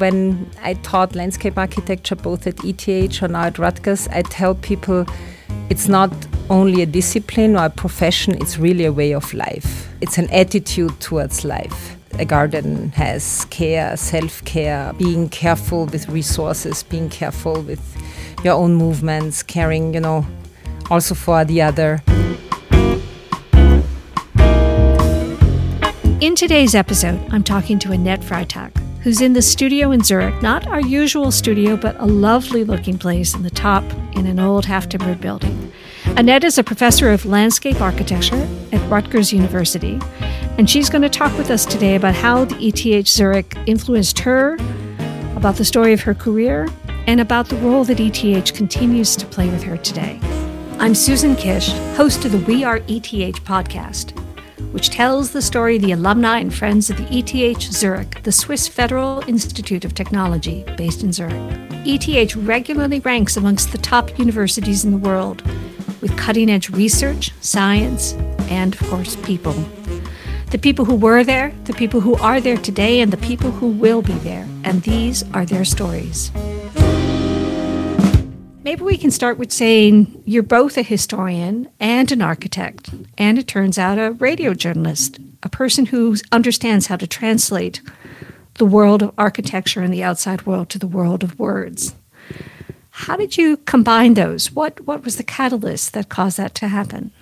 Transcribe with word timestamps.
when 0.00 0.50
I 0.62 0.74
taught 0.74 1.14
landscape 1.14 1.58
architecture 1.58 2.16
both 2.16 2.46
at 2.46 2.64
ETH 2.64 3.22
or 3.22 3.28
now 3.28 3.44
at 3.44 3.58
Rutgers, 3.58 4.08
I 4.08 4.22
tell 4.22 4.54
people 4.54 5.06
it's 5.68 5.88
not 5.88 6.10
only 6.48 6.82
a 6.82 6.86
discipline 6.86 7.54
or 7.56 7.66
a 7.66 7.70
profession, 7.70 8.34
it's 8.40 8.58
really 8.58 8.86
a 8.86 8.92
way 8.92 9.12
of 9.12 9.32
life. 9.34 9.88
It's 10.00 10.16
an 10.18 10.30
attitude 10.30 10.98
towards 11.00 11.44
life. 11.44 11.96
A 12.18 12.24
garden 12.24 12.90
has 12.92 13.44
care, 13.50 13.96
self 13.96 14.44
care, 14.44 14.92
being 14.94 15.28
careful 15.28 15.86
with 15.86 16.08
resources, 16.08 16.82
being 16.82 17.08
careful 17.08 17.60
with 17.62 17.80
your 18.42 18.54
own 18.54 18.74
movements, 18.74 19.42
caring, 19.42 19.94
you 19.94 20.00
know, 20.00 20.26
also 20.90 21.14
for 21.14 21.44
the 21.44 21.62
other. 21.62 22.02
In 26.20 26.34
today's 26.34 26.74
episode, 26.74 27.20
I'm 27.30 27.42
talking 27.42 27.78
to 27.78 27.92
Annette 27.92 28.20
Freitag, 28.20 28.72
who's 29.02 29.20
in 29.22 29.32
the 29.32 29.42
studio 29.42 29.90
in 29.92 30.02
Zurich, 30.02 30.42
not 30.42 30.66
our 30.66 30.80
usual 30.80 31.30
studio, 31.30 31.76
but 31.76 31.98
a 31.98 32.04
lovely 32.04 32.64
looking 32.64 32.98
place 32.98 33.34
in 33.34 33.42
the 33.42 33.50
top 33.50 33.82
in 34.12 34.26
an 34.26 34.38
old 34.38 34.66
half 34.66 34.88
timbered 34.88 35.20
building. 35.20 35.72
Annette 36.16 36.44
is 36.44 36.58
a 36.58 36.64
professor 36.64 37.10
of 37.10 37.24
landscape 37.24 37.80
architecture 37.80 38.46
at 38.72 38.90
Rutgers 38.90 39.32
University, 39.32 39.98
and 40.58 40.68
she's 40.68 40.90
going 40.90 41.02
to 41.02 41.08
talk 41.08 41.36
with 41.38 41.50
us 41.50 41.64
today 41.64 41.94
about 41.94 42.14
how 42.14 42.44
the 42.44 42.56
ETH 42.58 43.08
Zurich 43.08 43.56
influenced 43.66 44.18
her, 44.20 44.54
about 45.34 45.56
the 45.56 45.64
story 45.64 45.94
of 45.94 46.02
her 46.02 46.14
career, 46.14 46.68
and 47.06 47.20
about 47.20 47.48
the 47.48 47.56
role 47.56 47.84
that 47.84 48.00
ETH 48.00 48.54
continues 48.54 49.16
to 49.16 49.24
play 49.26 49.48
with 49.48 49.62
her 49.62 49.78
today. 49.78 50.20
I'm 50.78 50.94
Susan 50.94 51.36
Kish, 51.36 51.70
host 51.96 52.24
of 52.26 52.32
the 52.32 52.38
We 52.38 52.64
Are 52.64 52.78
ETH 52.88 53.44
podcast 53.44 54.14
which 54.72 54.90
tells 54.90 55.32
the 55.32 55.42
story 55.42 55.76
of 55.76 55.82
the 55.82 55.92
alumni 55.92 56.38
and 56.38 56.54
friends 56.54 56.90
of 56.90 56.96
the 56.96 57.06
ETH 57.10 57.60
Zurich, 57.60 58.22
the 58.22 58.32
Swiss 58.32 58.68
Federal 58.68 59.22
Institute 59.28 59.84
of 59.84 59.94
Technology 59.94 60.64
based 60.76 61.02
in 61.02 61.12
Zurich. 61.12 61.34
ETH 61.84 62.36
regularly 62.36 63.00
ranks 63.00 63.36
amongst 63.36 63.72
the 63.72 63.78
top 63.78 64.18
universities 64.18 64.84
in 64.84 64.90
the 64.90 64.98
world 64.98 65.42
with 66.00 66.16
cutting 66.16 66.50
edge 66.50 66.70
research, 66.70 67.32
science, 67.40 68.14
and, 68.48 68.74
of 68.74 68.80
course, 68.88 69.16
people. 69.16 69.54
The 70.50 70.58
people 70.58 70.84
who 70.84 70.96
were 70.96 71.22
there, 71.24 71.52
the 71.64 71.74
people 71.74 72.00
who 72.00 72.16
are 72.16 72.40
there 72.40 72.56
today, 72.56 73.00
and 73.00 73.12
the 73.12 73.16
people 73.16 73.50
who 73.50 73.68
will 73.68 74.02
be 74.02 74.14
there. 74.14 74.46
And 74.64 74.82
these 74.82 75.22
are 75.32 75.46
their 75.46 75.64
stories. 75.64 76.32
Maybe 78.62 78.82
we 78.82 78.98
can 78.98 79.10
start 79.10 79.38
with 79.38 79.52
saying 79.52 80.22
you're 80.26 80.42
both 80.42 80.76
a 80.76 80.82
historian 80.82 81.70
and 81.80 82.12
an 82.12 82.20
architect, 82.20 82.90
and 83.16 83.38
it 83.38 83.48
turns 83.48 83.78
out 83.78 83.98
a 83.98 84.12
radio 84.12 84.52
journalist, 84.52 85.18
a 85.42 85.48
person 85.48 85.86
who 85.86 86.16
understands 86.30 86.86
how 86.86 86.96
to 86.96 87.06
translate 87.06 87.80
the 88.54 88.66
world 88.66 89.02
of 89.02 89.14
architecture 89.16 89.80
and 89.80 89.94
the 89.94 90.02
outside 90.02 90.44
world 90.44 90.68
to 90.68 90.78
the 90.78 90.86
world 90.86 91.24
of 91.24 91.38
words. 91.38 91.94
How 92.90 93.16
did 93.16 93.38
you 93.38 93.56
combine 93.56 94.12
those? 94.12 94.52
What 94.52 94.80
what 94.86 95.04
was 95.04 95.16
the 95.16 95.24
catalyst 95.24 95.94
that 95.94 96.10
caused 96.10 96.36
that 96.36 96.54
to 96.56 96.68
happen? 96.68 97.12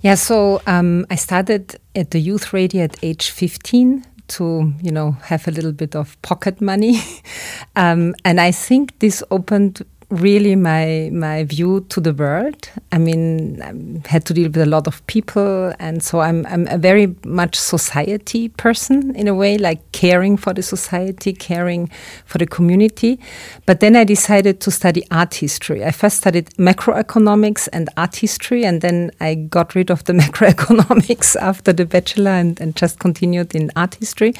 Yeah, 0.00 0.14
so 0.14 0.62
um, 0.68 1.06
I 1.10 1.16
started 1.16 1.74
at 1.96 2.12
the 2.12 2.20
youth 2.20 2.52
radio 2.52 2.84
at 2.84 3.02
age 3.02 3.30
15 3.30 4.04
to 4.28 4.72
you 4.80 4.92
know 4.92 5.16
have 5.22 5.48
a 5.48 5.50
little 5.50 5.72
bit 5.72 5.96
of 5.96 6.16
pocket 6.22 6.60
money, 6.60 7.00
um, 7.74 8.14
and 8.24 8.40
I 8.40 8.52
think 8.52 9.00
this 9.00 9.24
opened 9.32 9.84
really 10.10 10.56
my 10.56 11.10
my 11.12 11.44
view 11.44 11.84
to 11.90 12.00
the 12.00 12.14
world. 12.14 12.70
I 12.92 12.98
mean, 12.98 13.60
I 13.62 14.08
had 14.08 14.24
to 14.26 14.34
deal 14.34 14.48
with 14.48 14.56
a 14.56 14.66
lot 14.66 14.86
of 14.86 15.06
people, 15.06 15.74
and 15.78 16.02
so 16.02 16.20
I'm 16.20 16.46
I'm 16.46 16.66
a 16.68 16.78
very 16.78 17.14
much 17.24 17.56
society 17.56 18.48
person 18.48 19.14
in 19.14 19.28
a 19.28 19.34
way, 19.34 19.58
like 19.58 19.80
caring 19.92 20.36
for 20.36 20.54
the 20.54 20.62
society, 20.62 21.32
caring 21.32 21.90
for 22.24 22.38
the 22.38 22.46
community. 22.46 23.20
But 23.66 23.80
then 23.80 23.96
I 23.96 24.04
decided 24.04 24.60
to 24.60 24.70
study 24.70 25.04
art 25.10 25.34
history. 25.34 25.84
I 25.84 25.90
first 25.90 26.18
studied 26.18 26.50
macroeconomics 26.56 27.68
and 27.72 27.90
art 27.98 28.16
history, 28.16 28.64
and 28.64 28.80
then 28.80 29.10
I 29.20 29.34
got 29.34 29.74
rid 29.74 29.90
of 29.90 30.04
the 30.04 30.12
macroeconomics 30.22 31.36
after 31.36 31.72
the 31.72 31.84
bachelor 31.84 32.30
and, 32.30 32.58
and 32.60 32.74
just 32.74 32.98
continued 32.98 33.54
in 33.54 33.70
art 33.76 33.96
history. 33.96 34.32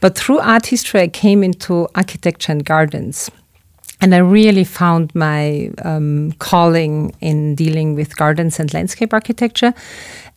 But 0.00 0.18
through 0.18 0.40
art 0.40 0.66
history, 0.66 1.02
I 1.02 1.08
came 1.08 1.44
into 1.44 1.88
architecture 1.94 2.50
and 2.50 2.64
gardens 2.64 3.30
and 4.00 4.14
I 4.14 4.18
really 4.18 4.64
found 4.64 5.14
my 5.14 5.70
um, 5.82 6.32
calling 6.38 7.14
in 7.20 7.54
dealing 7.54 7.94
with 7.94 8.16
gardens 8.16 8.58
and 8.60 8.72
landscape 8.74 9.12
architecture. 9.12 9.72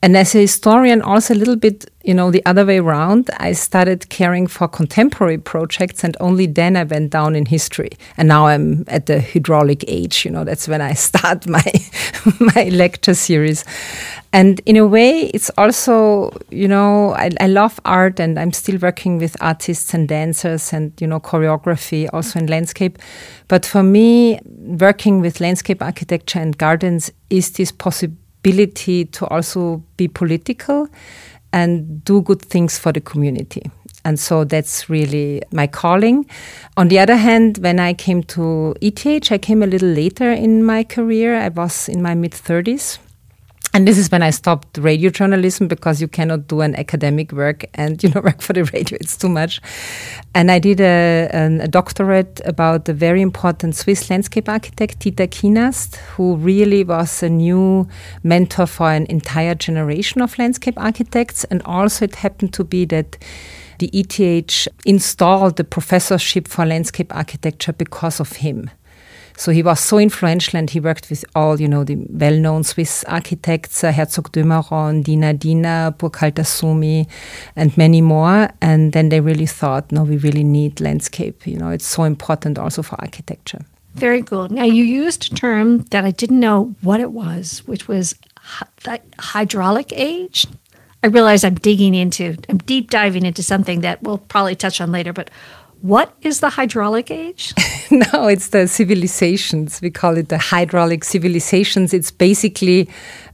And 0.07 0.16
as 0.16 0.34
a 0.35 0.40
historian, 0.40 1.01
also 1.01 1.34
a 1.34 1.35
little 1.35 1.57
bit, 1.57 1.91
you 2.06 2.13
know, 2.13 2.31
the 2.31 2.41
other 2.45 2.66
way 2.66 2.78
around, 2.78 3.29
I 3.40 3.51
started 3.51 4.07
caring 4.07 4.47
for 4.47 4.66
contemporary 4.66 5.38
projects 5.38 6.01
and 6.01 6.16
only 6.22 6.45
then 6.45 6.78
I 6.78 6.85
went 6.85 7.12
down 7.12 7.35
in 7.35 7.45
history. 7.45 7.90
And 8.16 8.29
now 8.29 8.47
I'm 8.47 8.85
at 8.88 9.07
the 9.07 9.19
hydraulic 9.19 9.84
age, 9.85 10.23
you 10.23 10.31
know, 10.31 10.45
that's 10.45 10.66
when 10.66 10.79
I 10.79 10.94
start 11.07 11.45
my, 11.45 11.62
my 12.40 12.69
lecture 12.72 13.16
series. 13.16 13.66
And 14.31 14.62
in 14.66 14.78
a 14.78 14.88
way, 14.88 15.23
it's 15.34 15.50
also, 15.57 16.31
you 16.51 16.69
know, 16.69 17.13
I, 17.16 17.31
I 17.41 17.47
love 17.47 17.78
art 17.84 18.18
and 18.18 18.39
I'm 18.39 18.53
still 18.53 18.79
working 18.79 19.18
with 19.18 19.35
artists 19.41 19.94
and 19.94 20.07
dancers 20.07 20.72
and, 20.72 20.94
you 21.01 21.07
know, 21.07 21.19
choreography 21.19 22.07
also 22.13 22.39
in 22.39 22.47
landscape. 22.47 22.97
But 23.50 23.66
for 23.66 23.84
me, 23.84 24.39
working 24.45 25.19
with 25.19 25.41
landscape 25.41 25.81
architecture 25.81 26.39
and 26.39 26.57
gardens 26.57 27.12
is 27.29 27.51
this 27.51 27.74
possibility 27.74 28.22
ability 28.47 29.06
to 29.06 29.25
also 29.28 29.84
be 29.97 30.08
political 30.08 30.88
and 31.53 32.03
do 32.03 32.22
good 32.22 32.41
things 32.41 32.78
for 32.78 32.91
the 32.91 33.02
community. 33.02 33.62
And 34.06 34.19
so 34.19 34.46
that's 34.46 34.90
really 34.90 35.41
my 35.52 35.68
calling. 35.68 36.25
On 36.78 36.88
the 36.88 37.00
other 37.00 37.18
hand, 37.18 37.57
when 37.57 37.80
I 37.80 37.94
came 37.94 38.24
to 38.24 38.74
ETH, 38.81 39.31
I 39.31 39.38
came 39.38 39.63
a 39.63 39.68
little 39.68 39.90
later 39.90 40.31
in 40.31 40.63
my 40.63 40.84
career. 40.84 41.36
I 41.36 41.50
was 41.50 41.90
in 41.90 42.02
my 42.02 42.16
mid 42.16 42.31
30s. 42.31 43.00
And 43.78 43.88
this 43.88 44.00
is 44.00 44.10
when 44.10 44.24
I 44.24 44.32
stopped 44.32 44.80
radio 44.80 45.12
journalism 45.12 45.68
because 45.68 46.02
you 46.02 46.08
cannot 46.08 46.48
do 46.48 46.62
an 46.62 46.74
academic 46.74 47.32
work 47.32 47.64
and 47.76 48.02
you 48.02 48.10
know 48.10 48.22
work 48.24 48.42
for 48.42 48.54
the 48.54 48.64
radio. 48.64 48.98
It's 49.00 49.16
too 49.16 49.30
much. 49.30 49.62
And 50.34 50.50
I 50.50 50.58
did 50.58 50.82
a, 50.82 51.30
a 51.62 51.68
doctorate 51.68 52.42
about 52.44 52.90
a 52.90 52.94
very 52.94 53.22
important 53.22 53.76
Swiss 53.76 54.10
landscape 54.10 54.50
architect, 54.50 55.02
Dieter 55.02 55.28
Kienast, 55.28 55.98
who 55.98 56.38
really 56.38 56.84
was 56.84 57.22
a 57.22 57.30
new 57.30 57.88
mentor 58.24 58.66
for 58.66 58.92
an 58.92 59.06
entire 59.12 59.54
generation 59.54 60.24
of 60.24 60.40
landscape 60.40 60.80
architects. 60.80 61.44
And 61.44 61.62
also, 61.62 62.06
it 62.06 62.16
happened 62.16 62.54
to 62.54 62.64
be 62.64 62.84
that 62.86 63.16
the 63.78 63.92
ETH 63.94 64.68
installed 64.86 65.58
the 65.58 65.64
professorship 65.64 66.48
for 66.48 66.66
landscape 66.66 67.16
architecture 67.16 67.74
because 67.74 68.20
of 68.20 68.38
him. 68.38 68.72
So 69.38 69.52
he 69.52 69.62
was 69.62 69.80
so 69.80 70.00
influential 70.00 70.58
and 70.58 70.68
he 70.68 70.80
worked 70.80 71.12
with 71.12 71.24
all, 71.36 71.62
you 71.62 71.68
know, 71.68 71.84
the 71.84 71.96
well-known 72.09 72.64
Swiss 72.64 73.03
architects, 73.03 73.84
uh, 73.84 73.92
Herzog 73.92 74.31
de 74.31 74.44
Meuron, 74.44 75.03
Diener 75.03 75.34
Diener, 75.34 75.92
Burkhalter 75.92 76.46
Sumi, 76.46 77.08
and 77.56 77.78
many 77.78 78.02
more. 78.02 78.50
And 78.64 78.94
then 78.94 79.09
they 79.09 79.20
really 79.20 79.46
thought, 79.46 79.92
no, 79.92 80.03
we 80.03 80.18
really 80.18 80.44
need 80.44 80.81
landscape. 80.81 81.46
You 81.46 81.58
know, 81.58 81.70
it's 81.70 81.86
so 81.86 82.03
important 82.03 82.58
also 82.58 82.81
for 82.81 83.00
architecture. 83.00 83.59
Very 83.94 84.24
cool. 84.24 84.50
Now, 84.50 84.64
you 84.64 84.84
used 84.84 85.31
a 85.31 85.36
term 85.36 85.84
that 85.92 86.04
I 86.04 86.12
didn't 86.12 86.40
know 86.40 86.75
what 86.81 87.00
it 87.00 87.12
was, 87.12 87.62
which 87.68 87.88
was 87.88 88.16
hydraulic 89.19 89.94
age. 89.94 90.48
I 91.04 91.08
realize 91.08 91.44
I'm 91.44 91.56
digging 91.56 91.94
into, 91.94 92.38
I'm 92.50 92.58
deep 92.58 92.90
diving 92.90 93.24
into 93.24 93.44
something 93.44 93.81
that 93.81 94.02
we'll 94.02 94.18
probably 94.18 94.56
touch 94.56 94.81
on 94.81 94.92
later, 94.92 95.14
but 95.14 95.30
what 95.82 96.14
is 96.22 96.40
the 96.40 96.50
hydraulic 96.50 97.12
age? 97.12 97.54
no, 97.92 98.28
it's 98.28 98.50
the 98.50 98.68
civilizations. 98.68 99.82
We 99.82 99.92
call 99.92 100.18
it 100.18 100.30
the 100.30 100.38
hydraulic 100.38 101.04
civilizations. 101.04 101.94
It's 101.94 102.12
basically 102.12 102.90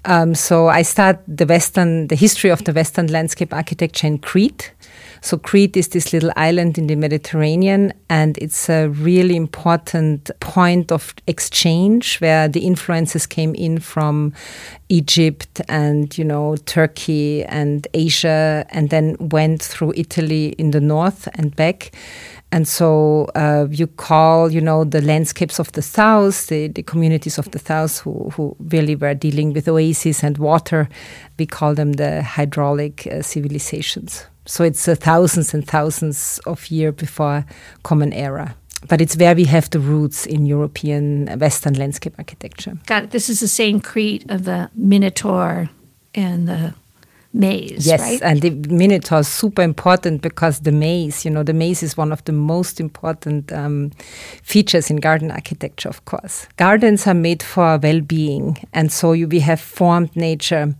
um, 0.05 0.35
so 0.35 0.67
I 0.67 0.81
start 0.81 1.19
the 1.27 1.45
Western, 1.45 2.07
the 2.07 2.15
history 2.15 2.49
of 2.49 2.65
the 2.65 2.73
Western 2.73 3.07
landscape 3.07 3.53
architecture 3.53 4.07
in 4.07 4.17
Crete. 4.17 4.73
So 5.21 5.37
Crete 5.37 5.77
is 5.77 5.87
this 5.87 6.11
little 6.11 6.31
island 6.35 6.77
in 6.77 6.87
the 6.87 6.97
Mediterranean, 6.97 7.93
and 8.09 8.37
it's 8.39 8.67
a 8.67 8.89
really 8.89 9.37
important 9.37 10.29
point 10.41 10.91
of 10.91 11.15
exchange 11.27 12.17
where 12.19 12.49
the 12.49 12.59
influences 12.59 13.25
came 13.25 13.55
in 13.55 13.79
from 13.79 14.33
Egypt 14.89 15.61
and 15.69 16.17
you 16.17 16.25
know 16.25 16.57
Turkey 16.65 17.45
and 17.45 17.87
Asia, 17.93 18.65
and 18.71 18.89
then 18.89 19.15
went 19.19 19.61
through 19.61 19.93
Italy 19.95 20.47
in 20.57 20.71
the 20.71 20.81
north 20.81 21.29
and 21.35 21.55
back. 21.55 21.93
And 22.53 22.67
so 22.67 23.31
uh, 23.33 23.65
you 23.71 23.87
call, 23.87 24.51
you 24.51 24.61
know, 24.61 24.83
the 24.83 25.01
landscapes 25.01 25.57
of 25.57 25.71
the 25.71 25.81
south, 25.81 26.47
the, 26.49 26.67
the 26.67 26.83
communities 26.83 27.39
of 27.39 27.49
the 27.49 27.57
south 27.57 28.01
who, 28.01 28.29
who 28.29 28.55
really 28.59 28.95
were 28.95 29.15
dealing 29.15 29.53
with 29.53 29.67
oases 29.67 30.23
and 30.23 30.37
water, 30.37 30.87
we 31.39 31.47
call 31.47 31.73
them 31.73 31.93
the 31.93 32.21
hydraulic 32.21 33.07
uh, 33.07 33.23
civilizations. 33.23 34.27
So 34.45 34.63
it's 34.63 34.87
uh, 34.87 34.93
thousands 34.93 35.55
and 35.55 35.65
thousands 35.65 36.39
of 36.45 36.69
years 36.69 36.93
before 36.93 37.43
Common 37.81 38.13
Era. 38.13 38.55
But 38.87 39.01
it's 39.01 39.17
where 39.17 39.33
we 39.33 39.45
have 39.45 39.71
the 39.71 39.79
roots 39.79 40.27
in 40.27 40.45
European 40.45 41.29
uh, 41.29 41.37
Western 41.37 41.73
landscape 41.73 42.13
architecture. 42.19 42.77
Got 42.85 43.05
it. 43.05 43.09
This 43.09 43.29
is 43.29 43.39
the 43.39 43.47
same 43.47 43.79
Crete 43.79 44.29
of 44.29 44.43
the 44.43 44.69
Minotaur 44.75 45.71
and 46.13 46.47
the 46.47 46.75
maze. 47.33 47.85
Yes, 47.85 47.99
right? 47.99 48.21
and 48.21 48.41
the 48.41 48.51
Minotaur 48.73 49.19
is 49.19 49.27
super 49.27 49.61
important 49.61 50.21
because 50.21 50.59
the 50.59 50.71
maze, 50.71 51.25
you 51.25 51.31
know, 51.31 51.43
the 51.43 51.53
maze 51.53 51.83
is 51.83 51.97
one 51.97 52.11
of 52.11 52.23
the 52.25 52.31
most 52.31 52.79
important 52.79 53.51
um, 53.51 53.91
features 54.43 54.89
in 54.89 54.97
garden 54.97 55.31
architecture, 55.31 55.89
of 55.89 56.05
course. 56.05 56.47
Gardens 56.57 57.07
are 57.07 57.13
made 57.13 57.41
for 57.41 57.77
well 57.77 58.01
being, 58.01 58.57
and 58.73 58.91
so 58.91 59.13
you, 59.13 59.27
we 59.27 59.39
have 59.39 59.59
formed 59.59 60.15
nature. 60.15 60.75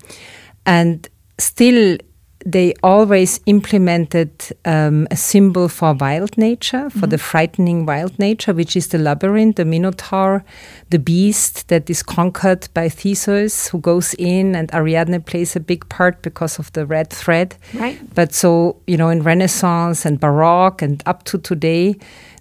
And 0.66 1.08
still, 1.38 1.98
they 2.46 2.74
always 2.84 3.40
implemented 3.46 4.32
um, 4.66 5.08
a 5.10 5.16
symbol 5.16 5.70
for 5.70 5.94
wild 5.94 6.38
nature, 6.38 6.90
for 6.90 6.98
mm 6.98 7.04
-hmm. 7.04 7.10
the 7.10 7.18
frightening 7.18 7.86
wild 7.88 8.20
nature, 8.20 8.54
which 8.56 8.76
is 8.76 8.88
the 8.88 8.98
labyrinth, 8.98 9.56
the 9.56 9.66
minotaur, 9.66 10.44
the 10.90 11.00
beast 11.00 11.68
that 11.68 11.90
is 11.90 12.04
conquered 12.04 12.68
by 12.74 12.90
Theseus, 12.90 13.70
who 13.72 13.80
goes 13.82 14.14
in, 14.14 14.56
and 14.56 14.74
Ariadne 14.74 15.20
plays 15.20 15.56
a 15.56 15.60
big 15.60 15.88
part 15.88 16.22
because 16.22 16.60
of 16.60 16.72
the 16.72 16.86
red 16.86 17.10
thread. 17.10 17.56
Right. 17.74 17.98
But 18.16 18.34
so, 18.34 18.76
you 18.88 18.98
know, 18.98 19.12
in 19.12 19.24
Renaissance 19.24 20.10
and 20.10 20.20
Baroque 20.20 20.86
and 20.86 21.02
up 21.06 21.24
to 21.24 21.38
today, 21.38 21.96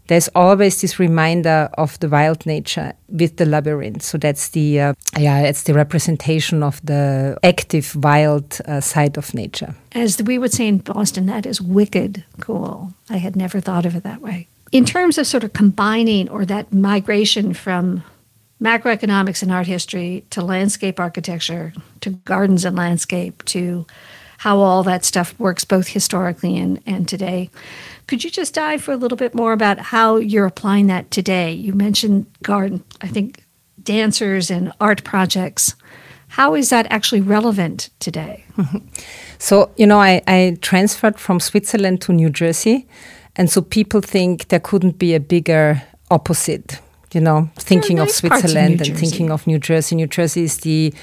there's 0.08 0.28
always 0.34 0.80
this 0.80 0.98
reminder 0.98 1.68
of 1.78 1.98
the 2.00 2.08
wild 2.08 2.44
nature 2.44 2.92
with 3.08 3.36
the 3.36 3.46
labyrinth. 3.46 4.02
So 4.02 4.18
that's 4.18 4.50
the 4.50 4.80
uh, 4.80 4.94
yeah, 5.18 5.40
it's 5.40 5.62
the 5.62 5.74
representation 5.74 6.62
of 6.62 6.84
the 6.84 7.38
active 7.42 7.94
wild 7.96 8.58
uh, 8.66 8.80
side 8.80 9.16
of 9.16 9.34
nature. 9.34 9.74
As 9.92 10.20
we 10.22 10.38
would 10.38 10.52
say 10.52 10.68
in 10.68 10.78
Boston, 10.78 11.26
that 11.26 11.46
is 11.46 11.60
wicked 11.60 12.24
cool. 12.40 12.92
I 13.08 13.18
had 13.18 13.36
never 13.36 13.60
thought 13.60 13.86
of 13.86 13.94
it 13.94 14.02
that 14.02 14.20
way. 14.20 14.48
In 14.72 14.84
terms 14.84 15.18
of 15.18 15.26
sort 15.26 15.44
of 15.44 15.52
combining 15.52 16.28
or 16.30 16.44
that 16.46 16.72
migration 16.72 17.54
from 17.54 18.02
macroeconomics 18.62 19.42
and 19.42 19.52
art 19.52 19.66
history 19.66 20.24
to 20.30 20.42
landscape 20.42 21.00
architecture 21.00 21.72
to 22.00 22.10
gardens 22.10 22.64
and 22.64 22.76
landscape 22.76 23.44
to 23.44 23.84
how 24.42 24.58
all 24.58 24.82
that 24.82 25.04
stuff 25.04 25.38
works 25.38 25.64
both 25.64 25.86
historically 25.86 26.58
and, 26.58 26.80
and 26.84 27.06
today. 27.06 27.48
Could 28.08 28.24
you 28.24 28.30
just 28.30 28.54
dive 28.54 28.82
for 28.82 28.90
a 28.90 28.96
little 28.96 29.16
bit 29.16 29.36
more 29.36 29.52
about 29.52 29.78
how 29.78 30.16
you're 30.16 30.46
applying 30.46 30.88
that 30.88 31.12
today? 31.12 31.52
You 31.52 31.74
mentioned 31.74 32.26
garden, 32.42 32.82
I 33.00 33.06
think 33.06 33.44
dancers 33.80 34.50
and 34.50 34.72
art 34.80 35.04
projects. 35.04 35.76
How 36.26 36.56
is 36.56 36.70
that 36.70 36.88
actually 36.90 37.20
relevant 37.20 37.90
today? 38.00 38.44
so, 39.38 39.70
you 39.76 39.86
know, 39.86 40.00
I, 40.00 40.20
I 40.26 40.58
transferred 40.60 41.20
from 41.20 41.38
Switzerland 41.38 42.00
to 42.00 42.12
New 42.12 42.28
Jersey. 42.28 42.88
And 43.36 43.48
so 43.48 43.62
people 43.62 44.00
think 44.00 44.48
there 44.48 44.58
couldn't 44.58 44.98
be 44.98 45.14
a 45.14 45.20
bigger 45.20 45.80
opposite 46.10 46.80
you 47.14 47.20
know, 47.20 47.50
thinking 47.56 47.98
nice 47.98 48.08
of 48.08 48.14
Switzerland 48.14 48.80
of 48.80 48.88
and 48.88 48.98
thinking 48.98 49.30
of 49.30 49.46
New 49.46 49.58
Jersey. 49.58 49.96
New 49.96 50.06
Jersey 50.06 50.44
is 50.44 50.56
the 50.58 50.94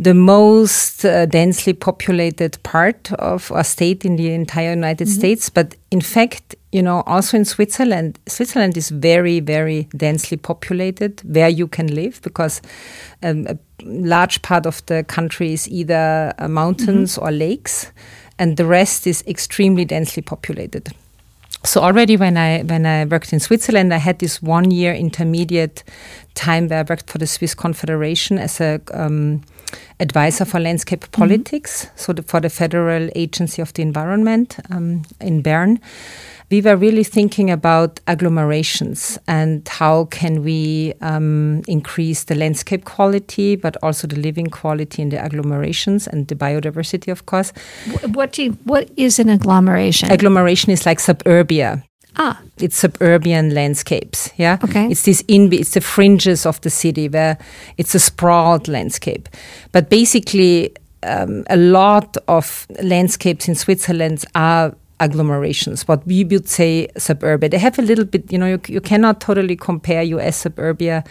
the 0.00 0.14
most 0.14 1.04
uh, 1.04 1.26
densely 1.26 1.74
populated 1.74 2.56
part 2.62 3.12
of 3.12 3.52
a 3.54 3.62
state 3.62 4.02
in 4.06 4.16
the 4.16 4.32
entire 4.32 4.72
United 4.72 5.06
mm 5.06 5.12
-hmm. 5.12 5.18
States. 5.18 5.50
But 5.50 5.76
in 5.90 6.02
fact, 6.02 6.56
you 6.72 6.82
know, 6.82 7.02
also 7.06 7.36
in 7.36 7.44
Switzerland, 7.44 8.18
Switzerland 8.26 8.76
is 8.76 8.90
very, 8.90 9.40
very 9.40 9.88
densely 9.96 10.38
populated 10.38 11.22
where 11.24 11.50
you 11.50 11.68
can 11.68 11.86
live 11.86 12.20
because 12.22 12.62
um, 13.22 13.46
a 13.46 13.56
large 13.86 14.40
part 14.40 14.66
of 14.66 14.80
the 14.86 15.04
country 15.06 15.52
is 15.52 15.68
either 15.68 16.32
uh, 16.42 16.48
mountains 16.48 17.16
mm 17.16 17.22
-hmm. 17.22 17.26
or 17.26 17.32
lakes, 17.32 17.92
and 18.38 18.56
the 18.56 18.64
rest 18.64 19.06
is 19.06 19.22
extremely 19.26 19.84
densely 19.84 20.22
populated. 20.22 20.88
So 21.62 21.80
already 21.80 22.16
when 22.16 22.36
I 22.36 22.64
when 22.64 22.86
I 22.86 23.04
worked 23.04 23.32
in 23.32 23.40
Switzerland, 23.40 23.92
I 23.92 23.98
had 23.98 24.16
this 24.18 24.38
one 24.42 24.74
year 24.74 24.94
intermediate 24.94 25.84
time 26.32 26.68
where 26.68 26.80
I 26.80 26.84
worked 26.88 27.10
for 27.10 27.18
the 27.18 27.26
Swiss 27.26 27.54
Confederation 27.54 28.38
as 28.38 28.60
a 28.60 28.78
um, 28.94 29.40
advisor 29.98 30.44
for 30.44 30.60
landscape 30.60 31.04
mm-hmm. 31.04 31.20
politics, 31.22 31.84
mm 31.84 31.90
-hmm. 31.90 32.00
so 32.04 32.12
the, 32.12 32.22
for 32.26 32.40
the 32.40 32.50
Federal 32.50 33.08
Agency 33.14 33.62
of 33.62 33.72
the 33.72 33.82
Environment 33.82 34.56
um, 34.70 35.02
in 35.20 35.42
Bern. 35.42 35.78
We 36.50 36.60
were 36.62 36.76
really 36.76 37.04
thinking 37.04 37.48
about 37.48 38.00
agglomerations 38.06 39.18
and 39.28 39.68
how 39.68 40.06
can 40.06 40.42
we 40.42 40.94
um, 41.00 41.62
increase 41.68 42.24
the 42.24 42.34
landscape 42.34 42.84
quality, 42.84 43.54
but 43.54 43.76
also 43.84 44.08
the 44.08 44.16
living 44.16 44.50
quality 44.50 45.00
in 45.00 45.10
the 45.10 45.18
agglomerations 45.18 46.08
and 46.08 46.26
the 46.26 46.34
biodiversity, 46.34 47.12
of 47.12 47.26
course. 47.26 47.52
What 48.14 48.32
do 48.32 48.42
you, 48.42 48.58
what 48.64 48.90
is 48.96 49.20
an 49.20 49.28
agglomeration? 49.28 50.10
Agglomeration 50.10 50.72
is 50.72 50.86
like 50.86 51.00
suburbia. 51.00 51.84
Ah. 52.16 52.40
It's 52.58 52.76
suburban 52.76 53.54
landscapes. 53.54 54.30
Yeah. 54.36 54.58
Okay. 54.62 54.88
It's 54.90 55.02
this 55.02 55.22
in 55.28 55.52
it's 55.52 55.70
the 55.70 55.80
fringes 55.80 56.46
of 56.46 56.60
the 56.60 56.70
city 56.70 57.08
where 57.08 57.38
it's 57.76 57.94
a 57.94 58.00
sprawled 58.00 58.68
landscape. 58.68 59.28
But 59.72 59.88
basically 59.90 60.74
um, 61.02 61.44
a 61.48 61.56
lot 61.56 62.16
of 62.28 62.66
landscapes 62.82 63.48
in 63.48 63.54
Switzerland 63.54 64.24
are 64.34 64.74
agglomerations, 65.00 65.88
what 65.88 66.06
we 66.06 66.24
would 66.24 66.48
say 66.48 66.86
suburbia. 66.96 67.48
They 67.48 67.58
have 67.58 67.78
a 67.78 67.82
little 67.82 68.04
bit, 68.04 68.30
you 68.30 68.38
know, 68.38 68.46
you, 68.46 68.60
you 68.68 68.80
cannot 68.80 69.20
totally 69.20 69.56
compare 69.56 70.02
US 70.02 70.36
suburbia 70.36 71.02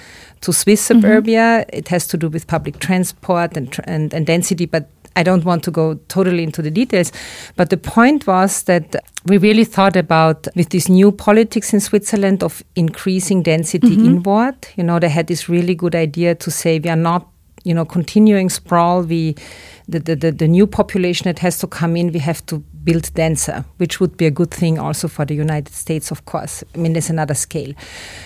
to 0.42 0.54
Swiss 0.54 0.88
mm-hmm. 0.88 1.02
suburbia. 1.02 1.42
Mm 1.42 1.62
-hmm. 1.62 1.78
It 1.80 1.88
has 1.90 2.08
to 2.08 2.18
do 2.18 2.30
with 2.30 2.46
public 2.46 2.78
transport 2.80 3.58
and, 3.58 3.80
and, 3.88 4.14
and 4.14 4.26
density, 4.26 4.68
but 4.68 4.84
I 5.20 5.24
don't 5.24 5.44
want 5.44 5.64
to 5.64 5.72
go 5.72 5.96
totally 6.08 6.44
into 6.44 6.62
the 6.62 6.72
details, 6.72 7.12
but 7.56 7.70
the 7.70 7.78
point 7.78 8.26
was 8.26 8.64
that 8.64 8.96
we 9.26 9.38
really 9.38 9.66
thought 9.66 9.96
about 9.96 10.48
with 10.56 10.70
this 10.70 10.88
new 10.88 11.12
politics 11.12 11.74
in 11.74 11.80
Switzerland 11.80 12.44
of 12.44 12.64
increasing 12.76 13.44
density 13.44 13.96
mm 13.96 14.02
-hmm. 14.02 14.06
inward. 14.06 14.56
You 14.78 14.86
know, 14.86 15.00
they 15.00 15.10
had 15.10 15.26
this 15.26 15.50
really 15.50 15.76
good 15.76 15.96
idea 15.96 16.36
to 16.36 16.52
say 16.52 16.80
we 16.80 16.90
are 16.90 17.02
not, 17.02 17.28
you 17.64 17.74
know, 17.74 17.86
continuing 17.86 18.50
sprawl. 18.50 19.04
We 19.04 19.36
the, 19.90 20.00
the, 20.00 20.16
the, 20.16 20.32
the 20.32 20.48
new 20.48 20.68
population 20.68 21.24
that 21.24 21.40
has 21.40 21.58
to 21.60 21.68
come 21.68 22.00
in, 22.00 22.12
we 22.12 22.20
have 22.20 22.46
to 22.46 22.60
build 22.84 23.14
denser, 23.16 23.66
which 23.78 24.00
would 24.00 24.16
be 24.18 24.26
a 24.26 24.32
good 24.32 24.52
thing 24.52 24.80
also 24.80 25.08
for 25.08 25.26
the 25.26 25.34
United 25.34 25.74
States, 25.74 26.12
of 26.12 26.26
course. 26.26 26.64
I 26.76 26.78
mean, 26.78 26.94
there's 26.94 27.10
another 27.10 27.34
scale. 27.34 27.74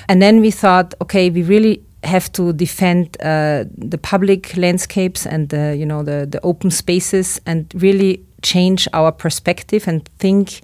And 0.10 0.22
then 0.22 0.42
we 0.42 0.52
thought, 0.52 0.94
okay, 1.02 1.30
we 1.30 1.42
really 1.42 1.82
have 2.04 2.32
to 2.34 2.54
defend 2.54 3.18
uh, 3.22 3.66
the 3.78 3.98
public 3.98 4.56
landscapes 4.58 5.26
and 5.26 5.50
the 5.50 5.76
you 5.78 5.86
know 5.86 6.04
the 6.04 6.26
the 6.30 6.40
open 6.44 6.72
spaces 6.72 7.42
and 7.46 7.72
really 7.76 8.24
change 8.42 8.88
our 8.94 9.12
perspective 9.12 9.88
and 9.88 10.10
think 10.20 10.62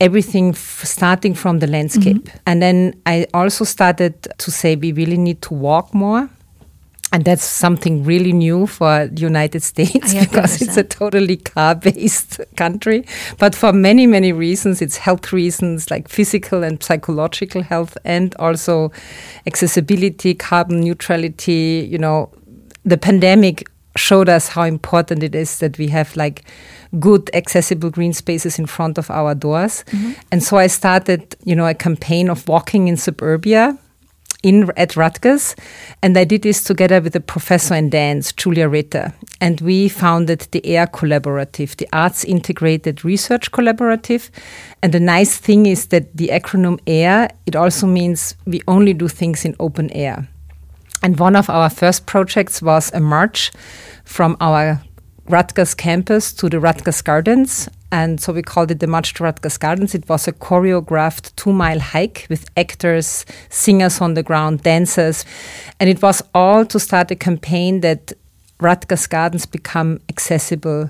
everything 0.00 0.54
starting 0.54 1.34
from 1.34 1.60
the 1.60 1.66
landscape. 1.66 2.14
Mm 2.14 2.24
-hmm. 2.24 2.40
And 2.44 2.60
then 2.60 2.94
I 3.06 3.26
also 3.32 3.64
started 3.64 4.12
to 4.36 4.50
say 4.50 4.76
we 4.76 4.92
really 4.92 5.18
need 5.18 5.40
to 5.40 5.54
walk 5.54 5.92
more 5.92 6.28
and 7.12 7.26
that's 7.26 7.44
something 7.44 8.04
really 8.04 8.32
new 8.32 8.66
for 8.66 9.06
the 9.06 9.20
United 9.20 9.62
States 9.62 10.14
because 10.14 10.62
it's 10.62 10.78
a 10.78 10.82
totally 10.82 11.36
car 11.36 11.74
based 11.74 12.40
country. 12.56 13.04
But 13.38 13.54
for 13.54 13.72
many, 13.72 14.06
many 14.06 14.32
reasons, 14.32 14.80
it's 14.80 14.96
health 14.96 15.30
reasons 15.32 15.90
like 15.90 16.08
physical 16.08 16.64
and 16.64 16.82
psychological 16.82 17.62
health, 17.62 17.98
and 18.04 18.34
also 18.36 18.92
accessibility, 19.46 20.34
carbon 20.34 20.80
neutrality. 20.80 21.86
You 21.90 21.98
know, 21.98 22.32
the 22.84 22.96
pandemic 22.96 23.68
showed 23.94 24.30
us 24.30 24.48
how 24.48 24.62
important 24.62 25.22
it 25.22 25.34
is 25.34 25.58
that 25.58 25.76
we 25.76 25.88
have 25.88 26.16
like 26.16 26.44
good 26.98 27.30
accessible 27.34 27.90
green 27.90 28.14
spaces 28.14 28.58
in 28.58 28.64
front 28.64 28.96
of 28.96 29.10
our 29.10 29.34
doors. 29.34 29.84
Mm 29.92 29.98
-hmm. 29.98 30.14
And 30.30 30.42
so 30.42 30.58
I 30.58 30.68
started, 30.68 31.36
you 31.44 31.54
know, 31.54 31.66
a 31.66 31.74
campaign 31.74 32.30
of 32.30 32.48
walking 32.48 32.88
in 32.88 32.96
suburbia 32.96 33.76
in 34.42 34.70
at 34.76 34.96
Rutgers, 34.96 35.54
and 36.02 36.16
I 36.16 36.24
did 36.24 36.42
this 36.42 36.64
together 36.64 37.00
with 37.00 37.14
a 37.16 37.20
professor 37.20 37.74
in 37.74 37.90
dance, 37.90 38.32
Julia 38.32 38.68
Ritter, 38.68 39.12
and 39.40 39.60
we 39.60 39.88
founded 39.88 40.48
the 40.50 40.76
AIR 40.76 40.86
Collaborative, 40.88 41.76
the 41.76 41.88
Arts 41.92 42.24
Integrated 42.24 43.04
Research 43.04 43.50
Collaborative. 43.52 44.30
And 44.82 44.92
the 44.92 45.00
nice 45.00 45.36
thing 45.36 45.66
is 45.66 45.86
that 45.86 46.16
the 46.16 46.28
acronym 46.28 46.78
AIR 46.86 47.28
it 47.46 47.56
also 47.56 47.86
means 47.86 48.34
we 48.46 48.62
only 48.66 48.94
do 48.94 49.08
things 49.08 49.44
in 49.44 49.56
open 49.60 49.90
air. 49.90 50.28
And 51.02 51.18
one 51.18 51.36
of 51.36 51.50
our 51.50 51.68
first 51.68 52.06
projects 52.06 52.62
was 52.62 52.92
a 52.92 53.00
march 53.00 53.50
from 54.04 54.36
our 54.40 54.80
Rutgers 55.28 55.74
campus 55.74 56.32
to 56.34 56.48
the 56.48 56.60
Rutgers 56.60 57.02
Gardens. 57.02 57.68
And 57.90 58.20
so 58.20 58.32
we 58.32 58.42
called 58.42 58.70
it 58.70 58.80
the 58.80 58.86
March 58.86 59.14
to 59.14 59.24
Rutgers 59.24 59.58
Gardens. 59.58 59.94
It 59.94 60.08
was 60.08 60.26
a 60.26 60.32
choreographed 60.32 61.36
two 61.36 61.52
mile 61.52 61.80
hike 61.80 62.26
with 62.28 62.48
actors, 62.56 63.24
singers 63.50 64.00
on 64.00 64.14
the 64.14 64.22
ground, 64.22 64.62
dancers. 64.62 65.24
And 65.78 65.90
it 65.90 66.02
was 66.02 66.22
all 66.34 66.64
to 66.66 66.80
start 66.80 67.10
a 67.10 67.16
campaign 67.16 67.80
that 67.80 68.12
Rutgers 68.60 69.06
Gardens 69.06 69.46
become 69.46 70.00
accessible 70.08 70.88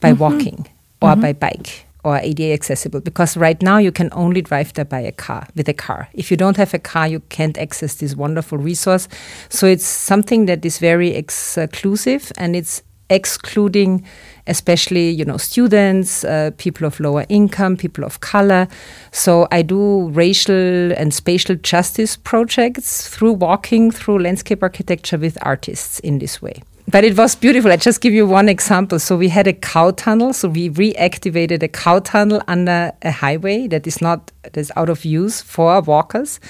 by 0.00 0.10
mm 0.10 0.16
-hmm. 0.16 0.20
walking 0.20 0.66
or 1.00 1.10
mm 1.10 1.14
-hmm. 1.14 1.20
by 1.20 1.32
bike 1.32 1.70
or 2.04 2.16
ADA 2.16 2.52
accessible 2.52 3.00
because 3.00 3.36
right 3.36 3.62
now 3.62 3.78
you 3.78 3.92
can 3.92 4.08
only 4.12 4.42
drive 4.42 4.72
there 4.72 4.84
by 4.84 5.00
a 5.00 5.12
car 5.12 5.46
with 5.54 5.68
a 5.68 5.74
car. 5.74 6.08
If 6.14 6.30
you 6.30 6.36
don't 6.36 6.56
have 6.56 6.74
a 6.74 6.78
car, 6.78 7.06
you 7.08 7.20
can't 7.28 7.58
access 7.58 7.94
this 7.94 8.14
wonderful 8.16 8.58
resource. 8.58 9.08
So 9.48 9.66
it's 9.66 9.84
something 9.84 10.46
that 10.46 10.64
is 10.64 10.78
very 10.78 11.10
exclusive 11.14 12.32
and 12.36 12.56
it's 12.56 12.82
excluding 13.10 14.04
especially 14.46 15.10
you 15.10 15.24
know 15.24 15.36
students 15.36 16.24
uh, 16.24 16.50
people 16.56 16.86
of 16.86 16.98
lower 17.00 17.26
income 17.28 17.76
people 17.76 18.04
of 18.04 18.20
color. 18.20 18.66
So 19.12 19.46
i 19.50 19.62
do 19.62 20.08
racial 20.10 20.92
and 20.92 21.12
spatial 21.12 21.56
justice 21.56 22.16
projects 22.16 23.08
through 23.08 23.32
walking 23.32 23.90
through 23.90 24.20
landscape 24.20 24.62
architecture 24.62 25.18
with 25.18 25.36
artists 25.42 25.98
in 26.00 26.18
this 26.18 26.40
way 26.40 26.62
but 26.90 27.04
it 27.04 27.16
was 27.16 27.34
beautiful. 27.34 27.70
I 27.70 27.76
just 27.76 28.00
give 28.00 28.12
you 28.12 28.26
one 28.26 28.48
example. 28.48 28.98
So 28.98 29.16
we 29.16 29.28
had 29.28 29.46
a 29.46 29.52
cow 29.52 29.92
tunnel. 29.92 30.32
So 30.32 30.48
we 30.48 30.70
reactivated 30.70 31.62
a 31.62 31.68
cow 31.68 32.00
tunnel 32.00 32.42
under 32.48 32.92
a 33.02 33.10
highway 33.10 33.66
that 33.68 33.86
is 33.86 34.00
not 34.00 34.32
that's 34.52 34.70
out 34.76 34.88
of 34.88 35.04
use 35.04 35.40
for 35.40 35.80
walkers. 35.82 36.40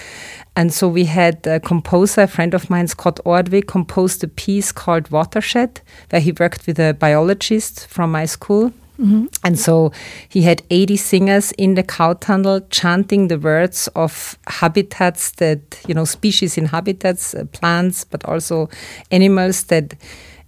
And 0.56 0.72
so 0.72 0.88
we 0.88 1.04
had 1.04 1.46
a 1.46 1.60
composer, 1.60 2.22
a 2.22 2.26
friend 2.26 2.54
of 2.54 2.70
mine, 2.70 2.88
Scott 2.88 3.20
Ordway, 3.24 3.60
composed 3.62 4.24
a 4.24 4.28
piece 4.28 4.72
called 4.72 5.10
Watershed, 5.10 5.80
where 6.10 6.20
he 6.20 6.32
worked 6.32 6.66
with 6.66 6.78
a 6.78 6.94
biologist 6.94 7.86
from 7.88 8.12
my 8.12 8.24
school. 8.24 8.72
Mm-hmm. 8.98 9.26
And 9.44 9.58
so 9.58 9.92
he 10.28 10.42
had 10.42 10.62
80 10.68 10.96
singers 10.96 11.52
in 11.52 11.74
the 11.74 11.82
cow 11.82 12.14
tunnel 12.14 12.60
chanting 12.68 13.28
the 13.28 13.38
words 13.38 13.88
of 13.96 14.38
habitats 14.46 15.32
that, 15.32 15.80
you 15.88 15.94
know, 15.94 16.04
species 16.04 16.58
in 16.58 16.66
habitats, 16.66 17.34
uh, 17.34 17.44
plants, 17.46 18.04
but 18.04 18.24
also 18.26 18.68
animals 19.10 19.64
that 19.64 19.94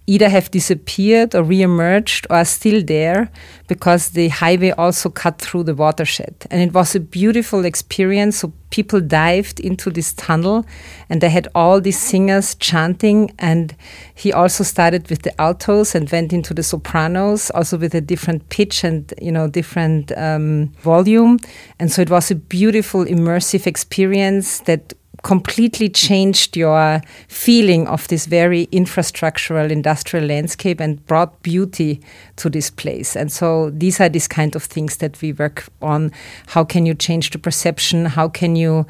either 0.05 0.27
have 0.27 0.51
disappeared 0.51 1.33
or 1.33 1.43
re-emerged 1.43 2.27
or 2.29 2.37
are 2.37 2.45
still 2.45 2.83
there 2.83 3.29
because 3.67 4.09
the 4.09 4.27
highway 4.27 4.71
also 4.71 5.09
cut 5.09 5.39
through 5.39 5.63
the 5.63 5.73
watershed. 5.73 6.35
And 6.51 6.61
it 6.61 6.73
was 6.73 6.93
a 6.93 6.99
beautiful 6.99 7.63
experience. 7.63 8.37
So 8.37 8.51
people 8.69 8.99
dived 8.99 9.61
into 9.61 9.89
this 9.89 10.11
tunnel 10.13 10.65
and 11.09 11.21
they 11.21 11.29
had 11.29 11.47
all 11.55 11.79
these 11.79 11.97
singers 11.97 12.55
chanting. 12.55 13.33
And 13.39 13.75
he 14.13 14.33
also 14.33 14.65
started 14.65 15.09
with 15.09 15.21
the 15.21 15.41
altos 15.41 15.95
and 15.95 16.11
went 16.11 16.33
into 16.33 16.53
the 16.53 16.63
sopranos, 16.63 17.49
also 17.51 17.77
with 17.77 17.95
a 17.95 18.01
different 18.01 18.49
pitch 18.49 18.83
and, 18.83 19.13
you 19.21 19.31
know, 19.31 19.47
different 19.47 20.11
um, 20.17 20.73
volume. 20.81 21.39
And 21.79 21.89
so 21.89 22.01
it 22.01 22.09
was 22.09 22.29
a 22.29 22.35
beautiful, 22.35 23.05
immersive 23.05 23.65
experience 23.67 24.59
that 24.61 24.93
completely 25.23 25.89
changed 25.89 26.55
your 26.55 27.01
feeling 27.29 27.87
of 27.87 28.07
this 28.09 28.25
very 28.25 28.67
infrastructural 28.67 29.71
industrial 29.71 30.25
landscape 30.25 30.81
and 30.81 31.05
brought 31.07 31.41
beauty 31.41 32.01
to 32.35 32.49
this 32.49 32.69
place. 32.69 33.15
And 33.15 33.31
so 33.31 33.69
these 33.71 33.99
are 34.01 34.09
these 34.09 34.27
kind 34.27 34.55
of 34.55 34.63
things 34.63 34.97
that 34.97 35.19
we 35.21 35.31
work 35.31 35.65
on. 35.81 36.11
How 36.47 36.65
can 36.65 36.85
you 36.85 36.93
change 36.93 37.31
the 37.31 37.39
perception? 37.39 38.05
How 38.05 38.27
can 38.27 38.57
you 38.57 38.85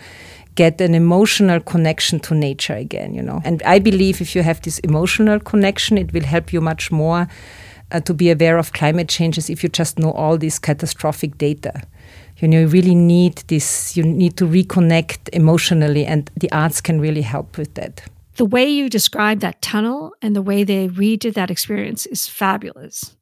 get 0.56 0.82
an 0.82 0.96
emotional 0.96 1.60
connection 1.60 2.20
to 2.22 2.34
nature 2.34 2.76
again, 2.76 3.14
you 3.14 3.22
know? 3.22 3.42
And 3.46 3.62
I 3.64 3.80
believe 3.80 4.20
if 4.20 4.36
you 4.36 4.42
have 4.42 4.62
this 4.62 4.80
emotional 4.80 5.40
connection, 5.40 5.98
it 5.98 6.14
will 6.14 6.24
help 6.24 6.52
you 6.52 6.62
much 6.62 6.92
more 6.92 7.28
uh, 7.92 8.00
to 8.02 8.14
be 8.14 8.32
aware 8.32 8.58
of 8.58 8.74
climate 8.74 9.08
changes 9.08 9.50
if 9.50 9.62
you 9.62 9.70
just 9.70 10.00
know 10.00 10.12
all 10.12 10.38
this 10.38 10.58
catastrophic 10.58 11.38
data 11.38 11.84
you 12.44 12.50
know 12.50 12.60
you 12.60 12.68
really 12.68 12.94
need 12.94 13.38
this 13.48 13.96
you 13.98 14.04
need 14.04 14.36
to 14.38 14.46
reconnect 14.46 15.30
emotionally 15.32 16.06
and 16.06 16.30
the 16.36 16.52
arts 16.52 16.82
can 16.82 17.00
really 17.00 17.22
help 17.22 17.58
with 17.58 17.74
that 17.76 18.04
the 18.36 18.46
way 18.46 18.66
you 18.66 18.90
describe 18.90 19.40
that 19.40 19.62
tunnel 19.62 20.12
and 20.22 20.36
the 20.36 20.42
way 20.42 20.64
they 20.64 20.90
redid 20.90 21.34
that 21.34 21.50
experience 21.50 22.06
is 22.08 22.28
fabulous 22.28 23.16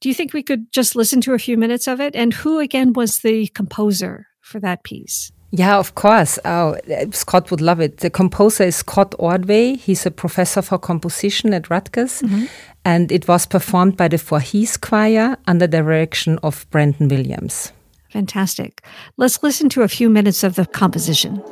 do 0.00 0.08
you 0.08 0.14
think 0.14 0.32
we 0.32 0.42
could 0.42 0.70
just 0.72 0.96
listen 0.96 1.20
to 1.20 1.32
a 1.32 1.38
few 1.38 1.56
minutes 1.56 1.86
of 1.86 2.00
it 2.00 2.16
and 2.16 2.34
who 2.34 2.58
again 2.58 2.92
was 2.92 3.20
the 3.20 3.46
composer 3.48 4.26
for 4.40 4.60
that 4.60 4.82
piece 4.82 5.32
yeah, 5.52 5.78
of 5.78 5.94
course. 5.94 6.40
Oh, 6.44 6.76
Scott 7.12 7.50
would 7.50 7.60
love 7.60 7.80
it. 7.80 7.98
The 7.98 8.10
composer 8.10 8.64
is 8.64 8.76
Scott 8.76 9.14
Ordway. 9.18 9.76
He's 9.76 10.04
a 10.04 10.10
professor 10.10 10.60
for 10.60 10.76
composition 10.76 11.54
at 11.54 11.70
Rutgers. 11.70 12.20
Mm 12.20 12.28
-hmm. 12.28 12.48
And 12.84 13.12
it 13.12 13.26
was 13.26 13.46
performed 13.46 13.96
by 13.96 14.08
the 14.08 14.18
Voorhees 14.18 14.76
Choir 14.76 15.36
under 15.48 15.68
the 15.68 15.82
direction 15.82 16.38
of 16.42 16.66
Brandon 16.70 17.08
Williams. 17.08 17.72
Fantastic. 18.16 18.82
Let's 19.18 19.42
listen 19.42 19.68
to 19.68 19.82
a 19.82 19.88
few 19.88 20.08
minutes 20.08 20.42
of 20.42 20.54
the 20.54 20.64
composition. 20.64 21.42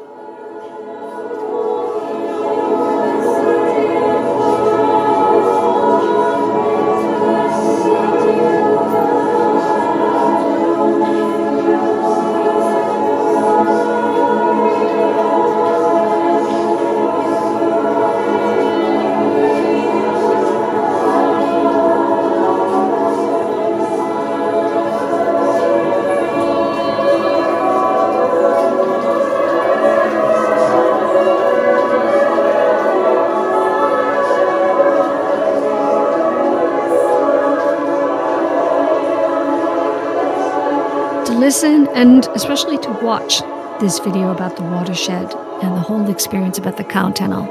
And 41.94 42.26
especially 42.34 42.78
to 42.78 42.90
watch 43.02 43.40
this 43.80 43.98
video 43.98 44.30
about 44.30 44.56
the 44.56 44.62
watershed 44.62 45.32
and 45.62 45.76
the 45.76 45.80
whole 45.80 46.10
experience 46.10 46.58
about 46.58 46.76
the 46.76 46.84
cow 46.84 47.10
tunnel. 47.10 47.44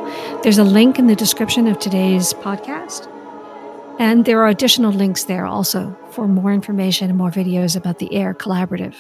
There's 0.43 0.57
a 0.57 0.63
link 0.63 1.00
in 1.00 1.07
the 1.07 1.15
description 1.15 1.67
of 1.67 1.79
today's 1.79 2.33
podcast. 2.33 3.09
And 4.00 4.25
there 4.25 4.41
are 4.41 4.47
additional 4.47 4.91
links 4.91 5.25
there 5.25 5.45
also 5.45 5.97
for 6.12 6.27
more 6.27 6.51
information 6.51 7.09
and 7.09 7.17
more 7.17 7.31
videos 7.31 7.75
about 7.75 8.00
the 8.00 8.15
AIR 8.15 8.33
Collaborative. 8.33 8.95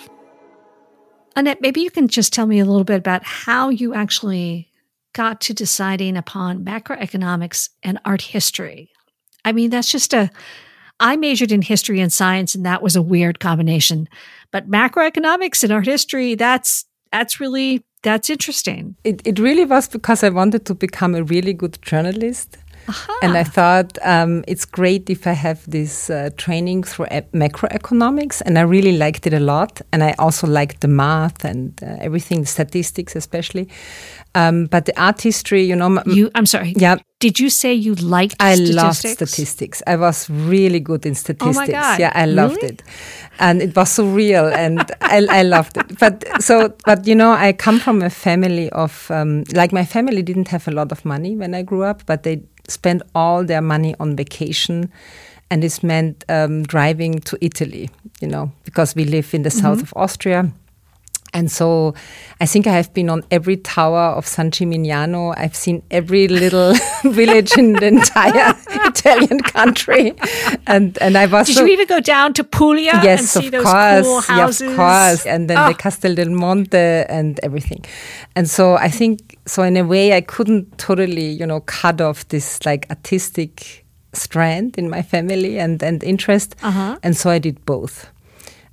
Annette, 1.35 1.61
maybe 1.61 1.81
you 1.81 1.89
can 1.89 2.07
just 2.07 2.31
tell 2.31 2.45
me 2.45 2.59
a 2.59 2.65
little 2.65 2.83
bit 2.83 2.99
about 2.99 3.23
how 3.23 3.69
you 3.69 3.93
actually 3.93 4.69
got 5.13 5.41
to 5.41 5.53
deciding 5.53 6.15
upon 6.15 6.63
macroeconomics 6.63 7.69
and 7.81 7.99
art 8.05 8.21
history. 8.21 8.91
I 9.43 9.51
mean, 9.51 9.71
that's 9.71 9.91
just 9.91 10.13
a 10.13 10.29
I 11.03 11.17
majored 11.17 11.51
in 11.51 11.61
history 11.61 11.99
and 11.99 12.11
science, 12.11 12.55
and 12.55 12.65
that 12.65 12.81
was 12.81 12.95
a 12.95 13.01
weird 13.01 13.39
combination. 13.39 14.07
But 14.51 14.69
macroeconomics 14.69 15.61
and 15.63 15.73
art 15.73 15.85
history, 15.85 16.35
that's 16.35 16.85
that's 17.11 17.41
really 17.41 17.83
that's 18.03 18.29
interesting. 18.29 18.95
It 19.03 19.21
it 19.25 19.37
really 19.37 19.65
was 19.65 19.89
because 19.89 20.23
I 20.23 20.29
wanted 20.29 20.65
to 20.65 20.73
become 20.73 21.13
a 21.13 21.23
really 21.23 21.53
good 21.53 21.77
journalist. 21.81 22.57
Aha. 22.87 23.19
And 23.21 23.37
I 23.37 23.43
thought 23.43 23.97
um, 24.03 24.43
it's 24.47 24.65
great 24.65 25.09
if 25.09 25.25
I 25.27 25.31
have 25.33 25.69
this 25.69 26.09
uh, 26.09 26.29
training 26.37 26.83
through 26.83 27.05
macroeconomics, 27.33 28.41
and 28.45 28.57
I 28.57 28.61
really 28.61 28.97
liked 28.97 29.25
it 29.27 29.33
a 29.33 29.39
lot. 29.39 29.81
And 29.91 30.03
I 30.03 30.15
also 30.19 30.47
liked 30.47 30.81
the 30.81 30.87
math 30.87 31.45
and 31.45 31.81
uh, 31.81 31.97
everything, 31.99 32.45
statistics 32.45 33.15
especially. 33.15 33.69
Um, 34.35 34.65
but 34.65 34.85
the 34.85 34.99
art 35.01 35.21
history, 35.21 35.63
you 35.63 35.75
know, 35.75 36.01
you. 36.05 36.31
I'm 36.35 36.45
sorry. 36.45 36.73
Yeah. 36.75 36.97
Did 37.19 37.39
you 37.39 37.49
say 37.49 37.73
you 37.73 37.95
liked? 37.95 38.35
I 38.39 38.55
statistics? 38.55 38.75
loved 38.75 38.97
statistics. 38.97 39.83
I 39.87 39.95
was 39.95 40.29
really 40.29 40.79
good 40.79 41.05
in 41.05 41.15
statistics. 41.15 41.57
Oh 41.57 41.61
my 41.61 41.67
God. 41.67 41.99
Yeah, 41.99 42.11
I 42.13 42.25
loved 42.25 42.57
really? 42.57 42.75
it, 42.75 42.83
and 43.39 43.61
it 43.61 43.75
was 43.75 43.91
so 43.91 44.05
real, 44.05 44.47
and 44.47 44.79
I, 44.99 45.25
I, 45.29 45.43
loved 45.43 45.77
it. 45.77 45.99
But 45.99 46.25
so, 46.41 46.75
but 46.85 47.07
you 47.07 47.15
know, 47.15 47.31
I 47.31 47.53
come 47.53 47.79
from 47.79 48.01
a 48.01 48.09
family 48.09 48.69
of 48.71 49.09
um, 49.09 49.45
like 49.53 49.71
my 49.71 49.85
family 49.85 50.21
didn't 50.21 50.49
have 50.49 50.67
a 50.67 50.71
lot 50.71 50.91
of 50.91 51.05
money 51.05 51.37
when 51.37 51.53
I 51.53 51.61
grew 51.61 51.83
up, 51.83 52.05
but 52.05 52.23
they 52.23 52.41
spent 52.67 53.01
all 53.13 53.43
their 53.45 53.61
money 53.61 53.95
on 53.99 54.15
vacation 54.15 54.91
and 55.49 55.61
this 55.61 55.83
meant 55.83 56.23
um, 56.29 56.63
driving 56.63 57.19
to 57.19 57.37
Italy, 57.39 57.89
you 58.21 58.27
know, 58.27 58.51
because 58.63 58.95
we 58.95 59.05
live 59.05 59.33
in 59.33 59.43
the 59.43 59.49
mm 59.49 59.55
-hmm. 59.55 59.61
south 59.61 59.81
of 59.83 59.93
Austria. 59.95 60.51
And 61.33 61.51
so 61.51 61.93
I 62.39 62.45
think 62.45 62.67
I 62.67 62.71
have 62.71 62.93
been 62.93 63.09
on 63.09 63.23
every 63.31 63.57
tower 63.57 64.15
of 64.15 64.27
San 64.27 64.51
Gimignano. 64.51 65.33
I've 65.37 65.55
seen 65.55 65.81
every 65.89 66.27
little 66.27 66.75
village 67.03 67.57
in 67.57 67.73
the 67.73 67.87
entire 67.87 68.53
Italian 68.69 69.39
country. 69.39 70.13
And 70.67 70.97
and 70.99 71.17
I 71.17 71.25
was 71.25 71.47
Did 71.47 71.55
so, 71.55 71.65
you 71.65 71.73
even 71.73 71.87
go 71.87 71.99
down 71.99 72.33
to 72.33 72.43
Puglia 72.43 72.99
yes, 73.03 73.19
and 73.19 73.29
see 73.29 73.47
of 73.47 73.51
those 73.51 73.65
course, 73.65 74.05
cool 74.05 74.21
houses? 74.21 74.61
Yeah, 74.61 74.69
of 74.69 74.75
course. 74.75 75.25
And 75.25 75.49
then 75.49 75.57
oh. 75.57 75.67
the 75.69 75.73
Castel 75.73 76.15
del 76.15 76.29
Monte 76.29 76.77
and 76.77 77.39
everything. 77.43 77.83
And 78.35 78.49
so 78.49 78.75
I 78.75 78.89
think 78.89 79.37
so 79.45 79.63
in 79.63 79.77
a 79.77 79.83
way 79.83 80.13
I 80.13 80.21
couldn't 80.21 80.77
totally, 80.77 81.29
you 81.31 81.45
know, 81.45 81.61
cut 81.61 82.01
off 82.01 82.27
this 82.27 82.65
like 82.65 82.87
artistic 82.89 83.83
strand 84.13 84.77
in 84.77 84.89
my 84.89 85.01
family 85.01 85.59
and, 85.59 85.81
and 85.81 86.03
interest. 86.03 86.55
Uh-huh. 86.61 86.97
And 87.03 87.17
so 87.17 87.29
I 87.29 87.39
did 87.39 87.65
both. 87.65 88.12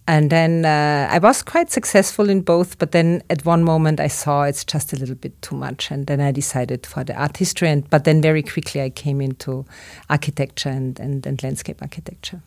And 0.07 0.31
then 0.31 0.65
uh, 0.65 1.09
I 1.11 1.19
was 1.19 1.43
quite 1.43 1.71
successful 1.71 2.29
in 2.29 2.41
both, 2.41 2.79
but 2.79 2.91
then 2.91 3.23
at 3.31 3.45
one 3.45 3.63
moment 3.63 4.01
I 4.01 4.09
saw 4.09 4.43
it's 4.43 4.65
just 4.65 4.93
a 4.93 4.97
little 4.97 5.15
bit 5.15 5.41
too 5.41 5.55
much, 5.55 5.91
and 5.91 6.07
then 6.07 6.21
I 6.21 6.33
decided 6.33 6.87
for 6.87 7.05
the 7.05 7.15
art 7.15 7.37
history. 7.37 7.69
And 7.69 7.89
but 7.91 8.05
then 8.05 8.21
very 8.21 8.43
quickly 8.43 8.83
I 8.83 8.91
came 8.91 9.21
into 9.21 9.65
architecture 10.09 10.71
and, 10.71 10.99
and, 10.99 11.25
and 11.27 11.41
landscape 11.43 11.81
architecture. 11.81 12.43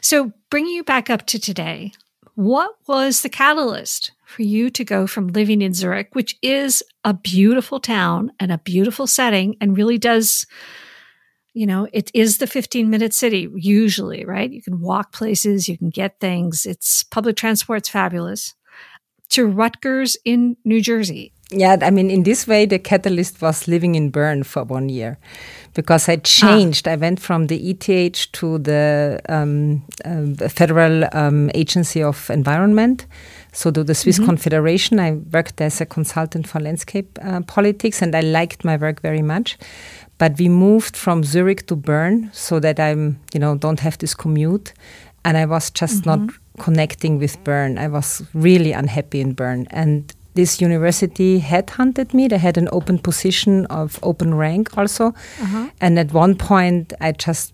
So 0.00 0.32
bringing 0.48 0.74
you 0.74 0.84
back 0.84 1.10
up 1.10 1.26
to 1.26 1.38
today, 1.38 1.92
what 2.34 2.76
was 2.86 3.22
the 3.22 3.28
catalyst 3.28 4.12
for 4.24 4.42
you 4.42 4.70
to 4.70 4.84
go 4.84 5.06
from 5.06 5.28
living 5.28 5.60
in 5.60 5.74
Zurich, 5.74 6.14
which 6.14 6.38
is 6.40 6.82
a 7.04 7.12
beautiful 7.12 7.80
town 7.80 8.32
and 8.40 8.50
a 8.50 8.58
beautiful 8.58 9.06
setting, 9.06 9.56
and 9.60 9.76
really 9.76 9.98
does 9.98 10.46
you 11.54 11.66
know, 11.66 11.86
it 11.92 12.10
is 12.14 12.38
the 12.38 12.46
15 12.46 12.88
minute 12.88 13.14
city 13.14 13.48
usually, 13.54 14.24
right? 14.24 14.50
You 14.50 14.62
can 14.62 14.80
walk 14.80 15.12
places, 15.12 15.68
you 15.68 15.76
can 15.76 15.90
get 15.90 16.18
things. 16.20 16.66
It's 16.66 17.02
public 17.02 17.36
transport's 17.36 17.88
fabulous. 17.88 18.54
To 19.30 19.46
Rutgers 19.46 20.16
in 20.24 20.56
New 20.64 20.82
Jersey. 20.82 21.32
Yeah, 21.50 21.76
I 21.82 21.90
mean, 21.90 22.10
in 22.10 22.22
this 22.22 22.46
way, 22.46 22.64
the 22.64 22.78
catalyst 22.78 23.42
was 23.42 23.68
living 23.68 23.94
in 23.94 24.10
Bern 24.10 24.42
for 24.42 24.64
one 24.64 24.88
year 24.88 25.18
because 25.74 26.08
I 26.08 26.16
changed. 26.16 26.88
Ah. 26.88 26.92
I 26.92 26.96
went 26.96 27.20
from 27.20 27.46
the 27.46 27.70
ETH 27.70 28.32
to 28.32 28.58
the 28.58 29.20
um, 29.28 29.82
uh, 30.04 30.48
Federal 30.48 31.04
um, 31.12 31.50
Agency 31.54 32.02
of 32.02 32.30
Environment, 32.30 33.06
so 33.52 33.70
to 33.70 33.84
the 33.84 33.94
Swiss 33.94 34.18
mm 34.18 34.24
-hmm. 34.24 34.28
Confederation. 34.28 34.98
I 34.98 35.12
worked 35.32 35.60
as 35.60 35.80
a 35.80 35.86
consultant 35.86 36.46
for 36.46 36.60
landscape 36.60 37.08
uh, 37.22 37.40
politics, 37.46 38.02
and 38.02 38.14
I 38.14 38.22
liked 38.22 38.64
my 38.64 38.78
work 38.78 39.00
very 39.02 39.22
much. 39.22 39.56
But 40.22 40.38
we 40.38 40.48
moved 40.48 40.96
from 40.96 41.24
Zurich 41.24 41.66
to 41.66 41.74
Bern 41.74 42.30
so 42.32 42.60
that 42.60 42.78
I'm, 42.78 43.18
you 43.34 43.40
know, 43.40 43.56
don't 43.56 43.80
have 43.80 43.98
this 43.98 44.14
commute, 44.14 44.72
and 45.24 45.36
I 45.36 45.46
was 45.46 45.68
just 45.80 45.94
mm 45.94 46.00
-hmm. 46.02 46.10
not 46.10 46.34
connecting 46.58 47.18
with 47.18 47.42
Bern. 47.44 47.76
I 47.76 47.88
was 47.88 48.22
really 48.32 48.72
unhappy 48.72 49.18
in 49.18 49.34
Bern, 49.34 49.66
and 49.70 50.14
this 50.34 50.62
university 50.62 51.40
headhunted 51.40 52.14
me. 52.14 52.28
They 52.28 52.38
had 52.38 52.56
an 52.56 52.68
open 52.70 52.98
position 52.98 53.66
of 53.66 53.98
open 54.00 54.34
rank 54.34 54.78
also. 54.78 55.06
Uh-huh. 55.06 55.66
And 55.80 55.98
at 55.98 56.14
one 56.14 56.34
point, 56.34 56.92
I 57.00 57.12
just 57.26 57.52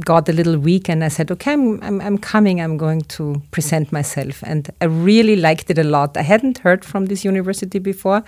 got 0.00 0.28
a 0.28 0.32
little 0.32 0.58
weak 0.58 0.88
and 0.88 1.04
I 1.04 1.08
said, 1.08 1.30
okay, 1.30 1.52
I'm, 1.52 1.82
I'm, 1.82 2.00
I'm, 2.00 2.18
coming, 2.18 2.60
I'm 2.60 2.76
going 2.76 3.02
to 3.02 3.42
present 3.50 3.92
myself. 3.92 4.42
And 4.44 4.68
I 4.80 4.86
really 4.86 5.36
liked 5.36 5.70
it 5.70 5.78
a 5.78 5.84
lot. 5.84 6.16
I 6.16 6.22
hadn't 6.22 6.58
heard 6.58 6.84
from 6.84 7.06
this 7.06 7.24
university 7.24 7.78
before, 7.78 8.22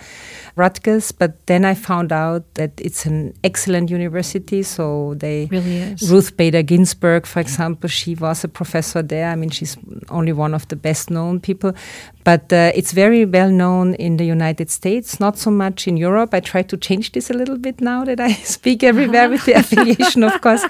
Rutgers, 0.55 1.11
but 1.11 1.45
then 1.47 1.65
I 1.65 1.73
found 1.73 2.11
out 2.11 2.53
that 2.55 2.71
it's 2.79 3.05
an 3.05 3.33
excellent 3.43 3.89
university. 3.89 4.63
So 4.63 5.15
they 5.17 5.47
really 5.51 5.77
is. 5.77 6.11
Ruth 6.11 6.35
Bader 6.37 6.63
Ginsburg, 6.63 7.25
for 7.25 7.39
example, 7.39 7.89
she 7.89 8.15
was 8.15 8.43
a 8.43 8.47
professor 8.47 9.01
there. 9.01 9.29
I 9.29 9.35
mean, 9.35 9.49
she's 9.49 9.77
only 10.09 10.33
one 10.33 10.53
of 10.53 10.67
the 10.67 10.75
best 10.75 11.09
known 11.09 11.39
people. 11.39 11.73
But 12.23 12.53
uh, 12.53 12.71
it's 12.75 12.91
very 12.91 13.25
well 13.25 13.49
known 13.49 13.95
in 13.95 14.17
the 14.17 14.25
United 14.25 14.69
States, 14.69 15.19
not 15.19 15.37
so 15.37 15.51
much 15.51 15.87
in 15.87 15.97
Europe. 15.97 16.33
I 16.33 16.39
try 16.39 16.61
to 16.63 16.77
change 16.77 17.11
this 17.11 17.29
a 17.29 17.33
little 17.33 17.57
bit 17.57 17.81
now 17.81 18.05
that 18.05 18.19
I 18.19 18.33
speak 18.43 18.83
everywhere 18.83 19.29
with 19.29 19.45
the 19.45 19.53
affiliation, 19.53 20.23
of 20.23 20.39
course. 20.41 20.63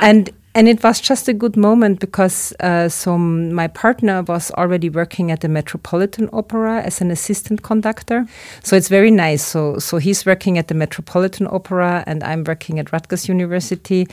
And 0.00 0.30
and 0.54 0.66
it 0.68 0.82
was 0.82 1.00
just 1.00 1.28
a 1.28 1.32
good 1.32 1.56
moment 1.56 2.00
because 2.00 2.52
uh, 2.58 2.88
so 2.88 3.16
my 3.16 3.68
partner 3.68 4.22
was 4.22 4.50
already 4.52 4.90
working 4.90 5.30
at 5.30 5.40
the 5.40 5.48
Metropolitan 5.48 6.28
Opera 6.32 6.82
as 6.82 7.00
an 7.00 7.12
assistant 7.12 7.62
conductor. 7.62 8.26
So 8.64 8.74
it's 8.74 8.88
very 8.88 9.10
nice. 9.10 9.44
So 9.44 9.78
so 9.78 9.98
he's 9.98 10.26
working 10.26 10.58
at 10.58 10.66
the 10.68 10.74
Metropolitan 10.74 11.46
Opera, 11.48 12.02
and 12.06 12.24
I'm 12.24 12.44
working 12.44 12.78
at 12.78 12.92
Rutgers 12.92 13.28
University 13.28 14.08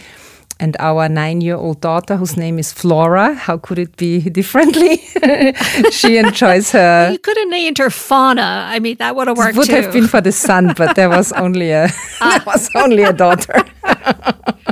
and 0.60 0.76
our 0.80 1.10
nine 1.10 1.42
year 1.42 1.56
old 1.56 1.82
daughter, 1.82 2.16
whose 2.16 2.38
name 2.38 2.60
is 2.60 2.72
Flora. 2.72 3.34
How 3.34 3.58
could 3.58 3.80
it 3.80 3.98
be 3.98 4.22
differently? 4.30 4.98
she 5.92 6.18
enjoys 6.18 6.72
her. 6.72 7.10
You 7.16 7.20
could 7.20 7.38
have 7.38 7.50
named 7.50 7.78
her 7.78 7.90
Fauna. 7.90 8.66
I 8.68 8.80
mean, 8.80 8.96
that 8.98 9.16
would 9.16 9.28
have 9.28 9.38
worked. 9.38 9.56
It 9.56 9.58
would 9.58 9.68
too. 9.68 9.76
have 9.76 9.92
been 9.92 10.08
for 10.08 10.22
the 10.22 10.32
son, 10.48 10.74
but 10.78 10.96
there 10.96 11.10
was 11.10 11.32
only 11.34 11.72
a 11.72 11.88
there 12.20 12.44
was 12.46 12.70
only 12.76 13.04
a 13.04 13.14
daughter. 13.14 13.64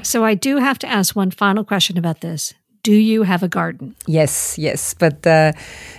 so 0.04 0.24
I 0.24 0.34
do 0.36 0.58
have 0.58 0.80
to 0.80 0.88
ask 0.88 1.16
one 1.16 1.32
final 1.32 1.64
question 1.64 1.98
about 1.98 2.22
this. 2.22 2.54
Do 2.84 2.92
you 2.92 3.24
have 3.24 3.44
a 3.44 3.48
garden? 3.48 3.96
Yes, 4.08 4.58
yes. 4.58 4.94
But 4.94 5.26
uh, 5.26 5.54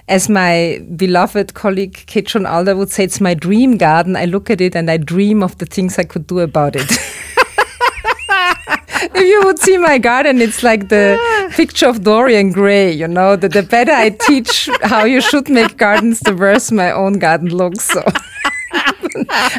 as 0.06 0.28
my 0.28 0.82
beloved 0.96 1.54
colleague 1.54 2.04
Ketron 2.06 2.46
Alder 2.46 2.76
would 2.76 2.90
say, 2.90 3.04
it's 3.04 3.22
my 3.22 3.32
dream 3.32 3.78
garden. 3.78 4.16
I 4.16 4.26
look 4.26 4.50
at 4.50 4.60
it 4.60 4.76
and 4.76 4.90
I 4.90 4.98
dream 4.98 5.42
of 5.42 5.56
the 5.56 5.64
things 5.66 5.98
I 5.98 6.04
could 6.04 6.26
do 6.26 6.40
about 6.40 6.76
it. 6.76 6.90
if 9.14 9.22
you 9.22 9.42
would 9.44 9.58
see 9.58 9.78
my 9.78 9.98
garden, 9.98 10.40
it's 10.40 10.62
like 10.62 10.88
the 10.88 11.18
picture 11.54 11.88
of 11.88 12.02
Dorian 12.02 12.52
Gray, 12.52 12.92
you 12.92 13.08
know, 13.08 13.36
the, 13.36 13.48
the 13.48 13.62
better 13.62 13.92
I 13.92 14.10
teach 14.10 14.68
how 14.82 15.04
you 15.04 15.20
should 15.20 15.48
make 15.48 15.76
gardens, 15.76 16.20
the 16.20 16.34
worse 16.34 16.72
my 16.72 16.90
own 16.90 17.18
garden 17.18 17.48
looks. 17.48 17.84
So. 17.84 18.02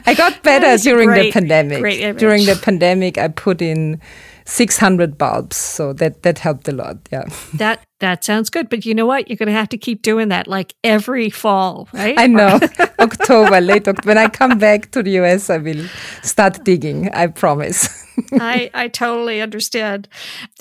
I 0.06 0.14
got 0.18 0.44
better 0.44 0.82
during 0.82 1.10
great, 1.10 1.34
the 1.34 1.40
pandemic. 1.40 2.18
During 2.18 2.46
the 2.46 2.60
pandemic, 2.62 3.18
I 3.18 3.30
put 3.30 3.62
in 3.62 4.02
600 4.46 5.18
bulbs, 5.18 5.58
so 5.58 5.94
that 5.94 6.24
that 6.24 6.40
helped 6.40 6.68
a 6.68 6.72
lot. 6.72 6.98
Yeah, 7.12 7.26
that 7.56 7.82
that 8.00 8.24
sounds 8.24 8.50
good. 8.50 8.70
But 8.70 8.86
you 8.86 8.94
know 8.94 9.06
what? 9.06 9.30
You're 9.30 9.38
going 9.38 9.48
to 9.48 9.54
have 9.54 9.70
to 9.70 9.78
keep 9.78 10.02
doing 10.02 10.30
that, 10.30 10.48
like 10.48 10.76
every 10.84 11.30
fall, 11.30 11.88
right? 11.94 12.18
I 12.18 12.28
know. 12.28 12.60
October, 13.00 13.62
late 13.62 13.88
October. 13.88 14.08
When 14.08 14.18
I 14.18 14.28
come 14.30 14.58
back 14.60 14.92
to 14.92 15.02
the 15.02 15.12
US, 15.22 15.50
I 15.50 15.58
will 15.58 15.88
start 16.22 16.64
digging. 16.64 17.10
I 17.14 17.28
promise. 17.28 18.04
I 18.34 18.70
I 18.74 18.88
totally 18.88 19.42
understand. 19.42 20.08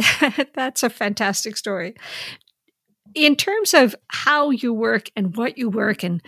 That's 0.55 0.83
a 0.83 0.91
fantastic 0.91 1.57
story. 1.57 1.95
In 3.15 3.37
terms 3.37 3.75
of 3.75 3.95
how 4.09 4.51
you 4.51 4.73
work 4.73 5.11
and 5.17 5.37
what 5.37 5.57
you 5.57 5.71
work 5.71 6.03
and 6.03 6.23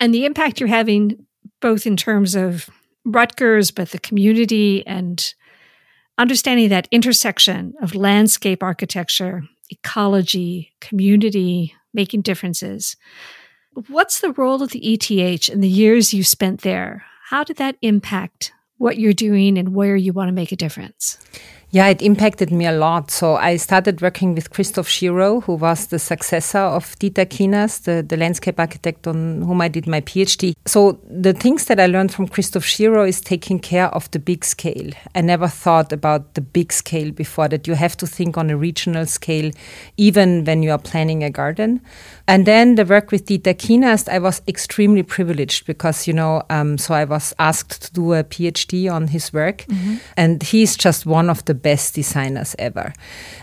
and 0.00 0.12
the 0.12 0.24
impact 0.24 0.60
you're 0.60 0.68
having 0.68 1.26
both 1.60 1.86
in 1.86 1.96
terms 1.96 2.34
of 2.34 2.68
Rutgers, 3.04 3.70
but 3.70 3.90
the 3.90 3.98
community 3.98 4.86
and 4.86 5.34
understanding 6.18 6.68
that 6.68 6.88
intersection 6.90 7.74
of 7.80 7.94
landscape 7.94 8.62
architecture, 8.62 9.42
ecology, 9.70 10.72
community, 10.80 11.74
making 11.94 12.22
differences. 12.22 12.96
What's 13.88 14.20
the 14.20 14.32
role 14.32 14.62
of 14.62 14.70
the 14.70 14.92
ETH 14.92 15.48
in 15.48 15.60
the 15.60 15.68
years 15.68 16.12
you 16.12 16.22
spent 16.22 16.60
there? 16.60 17.04
How 17.30 17.42
did 17.44 17.56
that 17.56 17.76
impact 17.80 18.52
what 18.82 18.98
you're 18.98 19.12
doing 19.12 19.58
and 19.58 19.76
where 19.76 19.94
you 19.94 20.12
want 20.12 20.26
to 20.26 20.32
make 20.32 20.50
a 20.50 20.56
difference? 20.56 21.16
Yeah, 21.74 21.88
it 21.88 22.02
impacted 22.02 22.50
me 22.52 22.66
a 22.66 22.72
lot. 22.72 23.10
So 23.10 23.36
I 23.36 23.56
started 23.56 24.02
working 24.02 24.34
with 24.34 24.50
Christophe 24.50 24.88
Girot, 24.88 25.44
who 25.44 25.54
was 25.54 25.86
the 25.86 25.98
successor 25.98 26.58
of 26.58 26.98
Dieter 26.98 27.24
Kienast, 27.24 27.84
the, 27.84 28.02
the 28.02 28.18
landscape 28.18 28.60
architect 28.60 29.06
on 29.06 29.40
whom 29.40 29.62
I 29.62 29.68
did 29.68 29.86
my 29.86 30.02
PhD. 30.02 30.54
So 30.66 31.00
the 31.08 31.32
things 31.32 31.64
that 31.64 31.80
I 31.80 31.86
learned 31.86 32.12
from 32.12 32.28
Christophe 32.28 32.66
Girot 32.66 33.08
is 33.08 33.22
taking 33.22 33.58
care 33.58 33.86
of 33.86 34.10
the 34.10 34.18
big 34.18 34.44
scale. 34.44 34.90
I 35.14 35.22
never 35.22 35.48
thought 35.48 35.94
about 35.94 36.34
the 36.34 36.42
big 36.42 36.74
scale 36.74 37.10
before 37.10 37.48
that 37.48 37.66
you 37.66 37.72
have 37.72 37.96
to 37.96 38.06
think 38.06 38.36
on 38.36 38.50
a 38.50 38.56
regional 38.56 39.06
scale, 39.06 39.50
even 39.96 40.44
when 40.44 40.62
you 40.62 40.72
are 40.72 40.78
planning 40.78 41.24
a 41.24 41.30
garden. 41.30 41.80
And 42.28 42.44
then 42.44 42.74
the 42.74 42.84
work 42.84 43.10
with 43.10 43.24
Dieter 43.24 43.54
Kienast, 43.54 44.10
I 44.10 44.18
was 44.18 44.42
extremely 44.46 45.02
privileged 45.02 45.64
because, 45.64 46.06
you 46.06 46.12
know, 46.12 46.42
um, 46.50 46.76
so 46.76 46.92
I 46.92 47.04
was 47.04 47.32
asked 47.38 47.80
to 47.82 47.92
do 47.94 48.12
a 48.12 48.24
PhD 48.24 48.92
on 48.92 49.08
his 49.08 49.32
work. 49.32 49.64
Mm-hmm. 49.68 49.96
And 50.18 50.42
he's 50.42 50.76
just 50.76 51.06
one 51.06 51.30
of 51.30 51.42
the 51.46 51.61
best 51.62 51.94
designers 51.94 52.54
ever. 52.58 52.92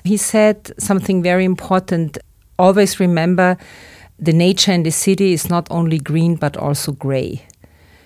He 0.03 0.17
said 0.17 0.71
something 0.77 1.23
very 1.23 1.45
important 1.45 2.17
always 2.59 2.99
remember 2.99 3.57
the 4.19 4.33
nature 4.33 4.73
in 4.73 4.83
the 4.83 4.91
city 4.91 5.31
is 5.31 5.49
not 5.49 5.65
only 5.71 5.97
green 5.97 6.35
but 6.35 6.57
also 6.57 6.91
gray 6.91 7.41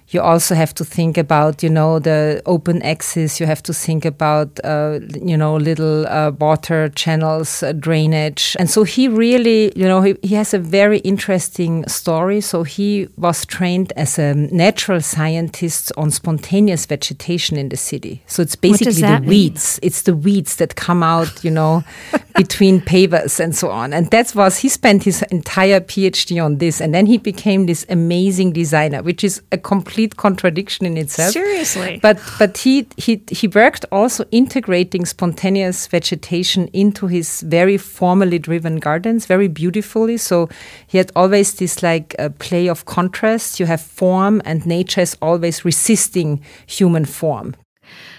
you 0.09 0.21
also 0.21 0.53
have 0.55 0.73
to 0.75 0.85
think 0.85 1.17
about, 1.17 1.63
you 1.63 1.69
know, 1.69 1.99
the 1.99 2.41
open 2.45 2.81
access. 2.83 3.39
You 3.39 3.45
have 3.45 3.63
to 3.63 3.73
think 3.73 4.05
about, 4.05 4.59
uh, 4.63 4.99
you 5.21 5.37
know, 5.37 5.55
little 5.55 6.05
uh, 6.07 6.31
water 6.31 6.89
channels, 6.89 7.63
uh, 7.63 7.71
drainage. 7.73 8.55
And 8.59 8.69
so 8.69 8.83
he 8.83 9.07
really, 9.07 9.71
you 9.75 9.85
know, 9.85 10.01
he, 10.01 10.15
he 10.21 10.35
has 10.35 10.53
a 10.53 10.59
very 10.59 10.99
interesting 10.99 11.87
story. 11.87 12.41
So 12.41 12.63
he 12.63 13.07
was 13.17 13.45
trained 13.45 13.93
as 13.95 14.19
a 14.19 14.33
natural 14.33 15.01
scientist 15.01 15.91
on 15.97 16.11
spontaneous 16.11 16.85
vegetation 16.85 17.57
in 17.57 17.69
the 17.69 17.77
city. 17.77 18.23
So 18.27 18.41
it's 18.41 18.55
basically 18.55 19.01
the 19.01 19.19
mean? 19.19 19.29
weeds. 19.29 19.79
It's 19.81 20.03
the 20.03 20.15
weeds 20.15 20.57
that 20.57 20.75
come 20.75 21.01
out, 21.01 21.43
you 21.43 21.51
know, 21.51 21.83
between 22.35 22.81
pavers 22.81 23.39
and 23.39 23.55
so 23.55 23.71
on. 23.71 23.93
And 23.93 24.09
that 24.11 24.35
was, 24.35 24.57
he 24.57 24.69
spent 24.69 25.03
his 25.03 25.21
entire 25.23 25.79
PhD 25.79 26.43
on 26.43 26.57
this. 26.57 26.81
And 26.81 26.93
then 26.93 27.05
he 27.05 27.17
became 27.17 27.65
this 27.65 27.85
amazing 27.89 28.51
designer, 28.51 29.01
which 29.01 29.23
is 29.23 29.41
a 29.51 29.57
complete 29.57 29.92
complete 29.93 30.17
contradiction 30.17 30.85
in 30.85 30.97
itself. 30.97 31.33
Seriously. 31.33 31.99
But 32.01 32.17
but 32.39 32.57
he 32.57 32.87
he 32.97 33.21
he 33.29 33.47
worked 33.47 33.85
also 33.91 34.25
integrating 34.31 35.05
spontaneous 35.05 35.87
vegetation 35.87 36.67
into 36.73 37.07
his 37.07 37.41
very 37.41 37.77
formally 37.77 38.39
driven 38.39 38.79
gardens 38.79 39.27
very 39.27 39.47
beautifully. 39.47 40.17
So 40.17 40.49
he 40.87 40.97
had 40.97 41.11
always 41.15 41.53
this 41.53 41.83
like 41.83 42.15
uh, 42.17 42.29
play 42.39 42.69
of 42.69 42.85
contrast. 42.85 43.59
You 43.59 43.67
have 43.67 43.81
form 43.81 44.41
and 44.45 44.65
nature 44.65 45.01
is 45.01 45.17
always 45.21 45.63
resisting 45.65 46.41
human 46.65 47.05
form. 47.05 47.55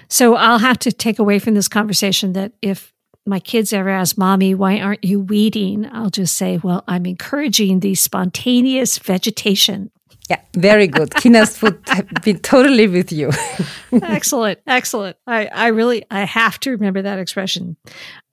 So 0.08 0.36
I'll 0.36 0.60
have 0.60 0.78
to 0.78 0.92
take 0.92 1.18
away 1.18 1.40
from 1.40 1.54
this 1.54 1.68
conversation 1.68 2.34
that 2.34 2.52
if 2.62 2.92
my 3.26 3.40
kids 3.40 3.72
ever 3.72 3.88
ask 3.88 4.18
mommy, 4.18 4.54
why 4.54 4.78
aren't 4.78 5.02
you 5.02 5.18
weeding? 5.18 5.88
I'll 5.92 6.10
just 6.10 6.36
say, 6.36 6.60
well, 6.62 6.84
I'm 6.86 7.06
encouraging 7.06 7.80
the 7.80 7.94
spontaneous 7.94 8.98
vegetation 8.98 9.90
yeah, 10.30 10.40
very 10.54 10.86
good. 10.86 11.10
Kienast 11.10 11.62
would 11.62 12.22
be 12.22 12.34
totally 12.34 12.88
with 12.88 13.12
you. 13.12 13.30
excellent, 13.92 14.58
excellent. 14.66 15.16
I, 15.26 15.46
I 15.46 15.66
really, 15.68 16.04
I 16.10 16.24
have 16.24 16.58
to 16.60 16.70
remember 16.70 17.02
that 17.02 17.18
expression. 17.18 17.76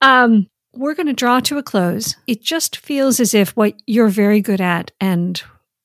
Um, 0.00 0.48
we're 0.74 0.94
going 0.94 1.06
to 1.06 1.12
draw 1.12 1.40
to 1.40 1.58
a 1.58 1.62
close. 1.62 2.16
It 2.26 2.42
just 2.42 2.78
feels 2.78 3.20
as 3.20 3.34
if 3.34 3.50
what 3.56 3.74
you're 3.86 4.08
very 4.08 4.40
good 4.40 4.60
at 4.60 4.90
and 5.00 5.42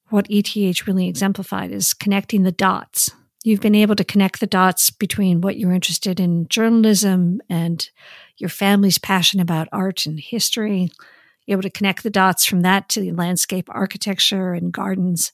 what 0.10 0.28
ETH 0.30 0.88
really 0.88 1.10
exemplified 1.10 1.72
is 1.72 1.94
connecting 1.94 2.44
the 2.44 2.54
dots. 2.54 3.12
You've 3.44 3.62
been 3.62 3.76
able 3.76 3.96
to 3.96 4.06
connect 4.06 4.40
the 4.40 4.48
dots 4.48 4.90
between 4.90 5.42
what 5.42 5.58
you're 5.58 5.74
interested 5.74 6.20
in 6.22 6.48
journalism 6.48 7.42
and 7.50 7.90
your 8.38 8.50
family's 8.50 8.98
passion 8.98 9.42
about 9.42 9.68
art 9.74 10.06
and 10.06 10.20
history. 10.20 10.90
You're 11.46 11.56
able 11.56 11.64
to 11.64 11.70
connect 11.70 12.04
the 12.04 12.10
dots 12.10 12.46
from 12.46 12.62
that 12.62 12.90
to 12.90 13.14
landscape 13.14 13.70
architecture 13.70 14.54
and 14.54 14.72
gardens 14.72 15.32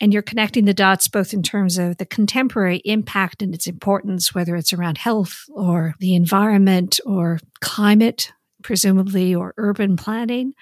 and 0.00 0.12
you're 0.12 0.22
connecting 0.22 0.64
the 0.64 0.74
dots 0.74 1.08
both 1.08 1.32
in 1.32 1.42
terms 1.42 1.78
of 1.78 1.96
the 1.98 2.06
contemporary 2.06 2.82
impact 2.84 3.42
and 3.42 3.54
its 3.54 3.66
importance, 3.66 4.34
whether 4.34 4.56
it's 4.56 4.72
around 4.72 4.98
health 4.98 5.44
or 5.50 5.94
the 6.00 6.14
environment 6.14 7.00
or 7.06 7.38
climate, 7.60 8.32
presumably, 8.62 9.34
or 9.34 9.54
urban 9.56 9.96
planning, 9.96 10.52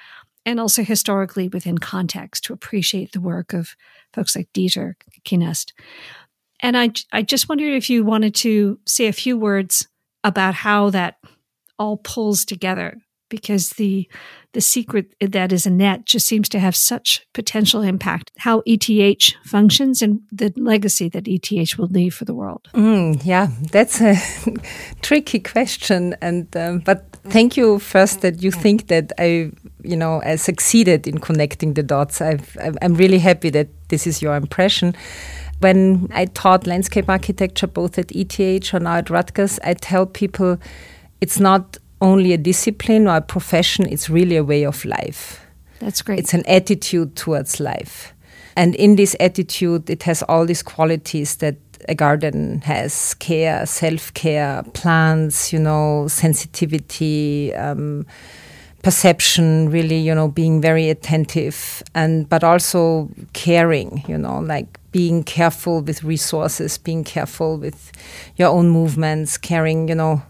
and 0.45 0.61
also 0.61 0.83
historically 0.83 1.49
within 1.49 1.79
context 1.79 2.45
to 2.45 2.53
appreciate 2.53 3.12
the 3.12 3.21
work 3.21 3.53
of 3.53 3.75
folks 4.12 4.37
like 4.37 4.53
Dieter 4.53 4.95
Kienast. 5.25 5.73
And 6.61 6.77
I, 6.77 6.90
I 7.12 7.23
just 7.23 7.49
wondered 7.49 7.75
if 7.75 7.90
you 7.90 8.05
wanted 8.05 8.35
to 8.37 8.79
say 8.87 9.07
a 9.07 9.12
few 9.12 9.37
words 9.37 9.88
about 10.23 10.55
how 10.55 10.90
that 10.90 11.16
all 11.79 11.97
pulls 11.97 12.45
together 12.45 12.97
because 13.29 13.71
the 13.71 14.09
the 14.53 14.61
secret 14.61 15.15
that 15.21 15.53
is 15.53 15.67
Annette 15.67 16.05
just 16.05 16.27
seems 16.27 16.49
to 16.51 16.59
have 16.59 16.77
such 16.77 17.27
potential 17.33 17.83
impact 17.83 18.31
how 18.38 18.62
ETH 18.67 19.33
functions 19.45 20.03
and 20.03 20.21
the 20.31 20.53
legacy 20.57 21.09
that 21.09 21.27
ETH 21.27 21.79
will 21.79 21.88
leave 21.88 22.15
for 22.15 22.25
the 22.25 22.35
world. 22.35 22.69
Mm, 22.75 23.25
yeah, 23.25 23.49
that's 23.71 24.01
a 24.01 24.17
tricky 25.03 25.41
question, 25.41 26.15
and 26.21 26.55
um, 26.57 26.81
but 26.81 27.05
thank 27.25 27.57
you 27.57 27.79
first 27.79 28.21
that 28.21 28.43
you 28.43 28.51
think 28.51 28.88
that 28.88 29.12
I 29.19 29.51
you 29.83 29.97
know 29.97 30.21
I 30.23 30.37
succeeded 30.37 31.07
in 31.07 31.19
connecting 31.19 31.75
the 31.75 31.83
dots. 31.83 32.21
I've, 32.21 32.57
I'm 32.83 32.95
really 32.95 33.19
happy 33.19 33.51
that 33.51 33.69
this 33.88 34.07
is 34.07 34.23
your 34.23 34.37
impression. 34.37 34.95
When 35.61 36.09
I 36.12 36.25
taught 36.25 36.67
landscape 36.67 37.09
architecture 37.09 37.69
both 37.69 37.97
at 37.97 38.11
ETH 38.11 38.75
or 38.75 38.81
now 38.81 38.97
at 38.97 39.11
Rutgers, 39.11 39.61
I 39.62 39.75
tell 39.75 40.07
people 40.07 40.59
it's 41.21 41.38
not 41.38 41.79
only 42.03 42.33
a 42.33 42.38
discipline 42.38 43.07
or 43.07 43.17
a 43.17 43.21
profession, 43.21 43.87
it's 43.88 44.11
really 44.11 44.37
a 44.37 44.45
way 44.45 44.65
of 44.65 44.85
life. 44.85 45.41
That's 45.79 46.03
great. 46.03 46.19
It's 46.19 46.35
an 46.35 46.45
attitude 46.47 47.17
towards 47.17 47.61
life. 47.61 48.12
And 48.57 48.75
in 48.75 48.97
this 48.97 49.17
attitude, 49.19 49.88
it 49.88 50.03
has 50.03 50.23
all 50.25 50.45
these 50.45 50.62
qualities 50.62 51.37
that 51.37 51.57
a 51.88 51.95
garden 51.95 52.61
has 52.62 53.15
care, 53.15 53.65
self 53.67 54.12
care, 54.15 54.62
plants, 54.75 55.53
you 55.53 55.59
know, 55.59 56.07
sensitivity, 56.09 57.55
um, 57.55 58.05
perception, 58.83 59.71
really, 59.71 59.99
you 59.99 60.15
know, 60.15 60.29
being 60.29 60.61
very 60.61 60.91
attentive, 60.91 61.83
and 61.95 62.29
but 62.29 62.45
also 62.45 63.09
caring, 63.33 64.05
you 64.07 64.19
know, 64.19 64.41
like 64.41 64.79
being 64.93 65.25
careful 65.25 65.81
with 65.81 66.05
resources, 66.05 66.79
being 66.79 67.05
careful 67.05 67.57
with 67.57 67.93
your 68.37 68.51
own 68.51 68.69
movements, 68.69 69.38
caring, 69.38 69.88
you 69.88 69.95
know, 69.95 70.23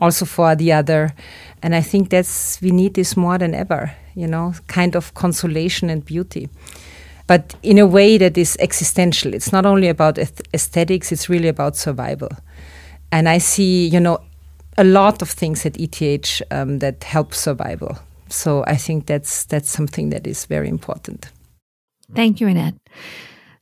also 0.00 0.24
for 0.24 0.54
the 0.54 0.72
other. 0.72 1.14
And 1.62 1.74
I 1.74 1.80
think 1.80 2.10
that's 2.10 2.60
we 2.62 2.70
need 2.70 2.94
this 2.94 3.16
more 3.16 3.38
than 3.38 3.54
ever, 3.54 3.92
you 4.14 4.26
know, 4.26 4.54
kind 4.66 4.96
of 4.96 5.14
consolation 5.14 5.90
and 5.90 6.04
beauty. 6.04 6.48
But 7.26 7.54
in 7.62 7.78
a 7.78 7.86
way 7.86 8.18
that 8.18 8.38
is 8.38 8.56
existential. 8.58 9.34
It's 9.34 9.52
not 9.52 9.66
only 9.66 9.88
about 9.88 10.18
aesthetics, 10.18 11.12
it's 11.12 11.28
really 11.28 11.48
about 11.48 11.76
survival. 11.76 12.30
And 13.12 13.28
I 13.28 13.38
see, 13.38 13.86
you 13.86 14.00
know, 14.00 14.18
a 14.78 14.84
lot 14.84 15.22
of 15.22 15.30
things 15.30 15.66
at 15.66 15.76
ETH 15.76 16.42
um, 16.50 16.78
that 16.78 17.04
help 17.04 17.34
survival. 17.34 17.98
So 18.28 18.64
I 18.66 18.76
think 18.76 19.06
that's 19.06 19.44
that's 19.44 19.68
something 19.68 20.10
that 20.10 20.26
is 20.26 20.46
very 20.46 20.68
important. 20.68 21.30
Thank 22.14 22.40
you, 22.40 22.48
Annette. 22.48 22.74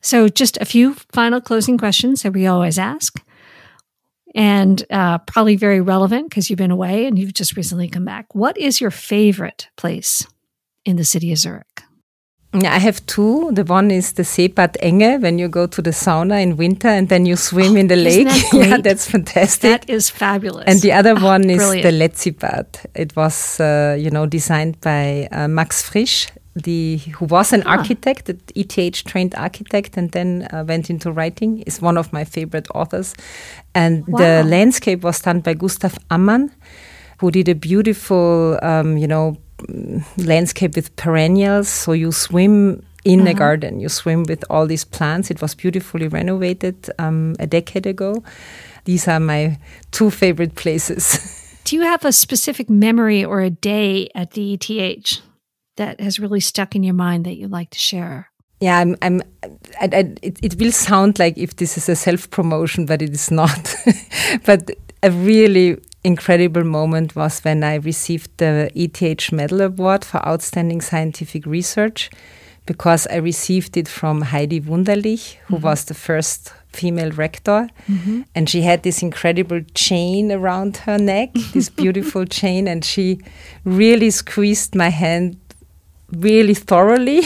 So, 0.01 0.29
just 0.29 0.57
a 0.61 0.65
few 0.65 0.93
final 1.11 1.41
closing 1.41 1.77
questions 1.77 2.21
that 2.21 2.33
we 2.33 2.47
always 2.47 2.79
ask 2.79 3.21
and 4.37 4.85
uh, 4.91 5.17
probably 5.17 5.55
very 5.55 5.81
relevant 5.81 6.29
because 6.29 6.49
you've 6.49 6.57
been 6.57 6.71
away 6.71 7.07
and 7.07 7.17
you've 7.17 7.33
just 7.33 7.57
recently 7.57 7.89
come 7.89 8.05
back. 8.05 8.35
What 8.35 8.55
is 8.57 8.79
your 8.79 8.91
favorite 8.91 9.67
place 9.75 10.27
in 10.85 10.95
the 10.95 11.03
city 11.03 11.31
of 11.31 11.39
Zurich? 11.39 11.83
I 12.53 12.79
have 12.79 13.05
two. 13.07 13.51
The 13.51 13.63
one 13.63 13.91
is 13.91 14.13
the 14.13 14.23
Seebad 14.23 14.77
Enge 14.81 15.21
when 15.21 15.37
you 15.37 15.47
go 15.47 15.67
to 15.67 15.81
the 15.81 15.89
sauna 15.89 16.41
in 16.41 16.55
winter 16.55 16.87
and 16.87 17.09
then 17.09 17.25
you 17.25 17.35
swim 17.35 17.73
oh, 17.73 17.75
in 17.75 17.87
the 17.87 17.95
lake. 17.95 18.27
That 18.27 18.53
yeah, 18.53 18.77
that's 18.77 19.09
fantastic. 19.09 19.81
That 19.81 19.89
is 19.89 20.09
fabulous. 20.09 20.65
And 20.65 20.81
the 20.81 20.93
other 20.93 21.15
oh, 21.17 21.23
one 21.23 21.49
is 21.49 21.57
brilliant. 21.57 21.83
the 21.83 21.91
Letzibad. 21.91 22.85
It 22.95 23.15
was, 23.15 23.59
uh, 23.59 23.97
you 23.99 24.09
know, 24.11 24.25
designed 24.25 24.79
by 24.81 25.27
uh, 25.31 25.47
Max 25.47 25.81
Frisch, 25.81 26.27
the 26.63 26.97
who 26.97 27.25
was 27.25 27.53
an 27.53 27.63
ah. 27.65 27.77
architect, 27.77 28.29
an 28.29 28.41
ETH 28.55 29.03
trained 29.05 29.35
architect, 29.35 29.97
and 29.97 30.11
then 30.11 30.47
uh, 30.51 30.63
went 30.67 30.89
into 30.89 31.11
writing. 31.11 31.61
Is 31.61 31.81
one 31.81 31.97
of 31.97 32.11
my 32.13 32.23
favorite 32.23 32.67
authors, 32.73 33.15
and 33.73 34.07
wow. 34.07 34.19
the 34.19 34.43
landscape 34.43 35.03
was 35.03 35.21
done 35.21 35.41
by 35.41 35.53
Gustav 35.53 35.97
Ammann, 36.09 36.51
who 37.19 37.31
did 37.31 37.49
a 37.49 37.55
beautiful, 37.55 38.59
um, 38.61 38.97
you 38.97 39.07
know, 39.07 39.37
landscape 40.17 40.75
with 40.75 40.95
perennials. 40.95 41.67
So 41.67 41.91
you 41.93 42.11
swim 42.11 42.83
in 43.05 43.21
uh-huh. 43.21 43.29
a 43.29 43.33
garden, 43.33 43.79
you 43.79 43.89
swim 43.89 44.23
with 44.23 44.43
all 44.49 44.67
these 44.67 44.83
plants. 44.83 45.31
It 45.31 45.41
was 45.41 45.55
beautifully 45.55 46.07
renovated 46.07 46.89
um, 46.99 47.35
a 47.39 47.47
decade 47.47 47.85
ago. 47.85 48.23
These 48.85 49.07
are 49.07 49.19
my 49.19 49.57
two 49.91 50.09
favorite 50.09 50.55
places. 50.55 51.43
Do 51.63 51.75
you 51.75 51.81
have 51.81 52.05
a 52.05 52.13
specific 52.13 52.69
memory 52.69 53.25
or 53.25 53.41
a 53.41 53.49
day 53.49 54.09
at 54.15 54.31
the 54.31 54.53
ETH? 54.53 55.21
That 55.77 55.99
has 55.99 56.19
really 56.19 56.39
stuck 56.39 56.75
in 56.75 56.83
your 56.83 56.95
mind 56.95 57.25
that 57.25 57.35
you'd 57.37 57.51
like 57.51 57.69
to 57.71 57.79
share? 57.79 58.29
Yeah, 58.59 58.79
I'm. 58.79 58.95
I'm 59.01 59.21
I, 59.79 59.85
I, 59.85 60.15
it, 60.21 60.39
it 60.43 60.55
will 60.59 60.71
sound 60.71 61.19
like 61.19 61.37
if 61.37 61.55
this 61.55 61.77
is 61.77 61.89
a 61.89 61.95
self 61.95 62.29
promotion, 62.29 62.85
but 62.85 63.01
it 63.01 63.11
is 63.11 63.31
not. 63.31 63.75
but 64.45 64.71
a 65.03 65.11
really 65.11 65.77
incredible 66.03 66.63
moment 66.63 67.15
was 67.15 67.39
when 67.41 67.63
I 67.63 67.75
received 67.75 68.37
the 68.37 68.71
ETH 68.73 69.31
Medal 69.31 69.61
Award 69.61 70.05
for 70.05 70.25
Outstanding 70.27 70.81
Scientific 70.81 71.45
Research 71.45 72.09
because 72.65 73.07
I 73.07 73.15
received 73.15 73.77
it 73.77 73.87
from 73.87 74.21
Heidi 74.21 74.59
Wunderli, 74.59 75.37
who 75.47 75.55
mm 75.55 75.61
-hmm. 75.61 75.63
was 75.63 75.83
the 75.85 75.93
first 75.93 76.53
female 76.73 77.11
rector. 77.11 77.69
Mm 77.87 77.99
-hmm. 77.99 78.23
And 78.35 78.49
she 78.49 78.61
had 78.61 78.81
this 78.81 79.01
incredible 79.01 79.63
chain 79.73 80.31
around 80.31 80.77
her 80.85 80.99
neck, 80.99 81.29
this 81.53 81.69
beautiful 81.81 82.25
chain, 82.29 82.67
and 82.67 82.85
she 82.85 83.17
really 83.63 84.11
squeezed 84.11 84.75
my 84.75 84.91
hand 84.91 85.35
really 86.11 86.53
thoroughly. 86.53 87.23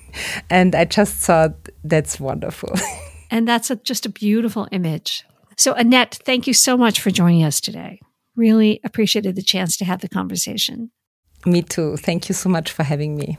and 0.50 0.74
I 0.74 0.84
just 0.84 1.14
thought 1.14 1.54
that's 1.84 2.20
wonderful. 2.20 2.72
and 3.30 3.46
that's 3.46 3.70
a, 3.70 3.76
just 3.76 4.06
a 4.06 4.08
beautiful 4.08 4.68
image. 4.72 5.24
So, 5.56 5.74
Annette, 5.74 6.18
thank 6.24 6.46
you 6.46 6.54
so 6.54 6.76
much 6.76 7.00
for 7.00 7.10
joining 7.10 7.44
us 7.44 7.60
today. 7.60 8.00
Really 8.36 8.80
appreciated 8.84 9.36
the 9.36 9.42
chance 9.42 9.76
to 9.76 9.84
have 9.84 10.00
the 10.00 10.08
conversation. 10.08 10.90
Me 11.44 11.62
too. 11.62 11.96
Thank 11.96 12.28
you 12.28 12.34
so 12.34 12.48
much 12.48 12.72
for 12.72 12.84
having 12.84 13.16
me. 13.16 13.36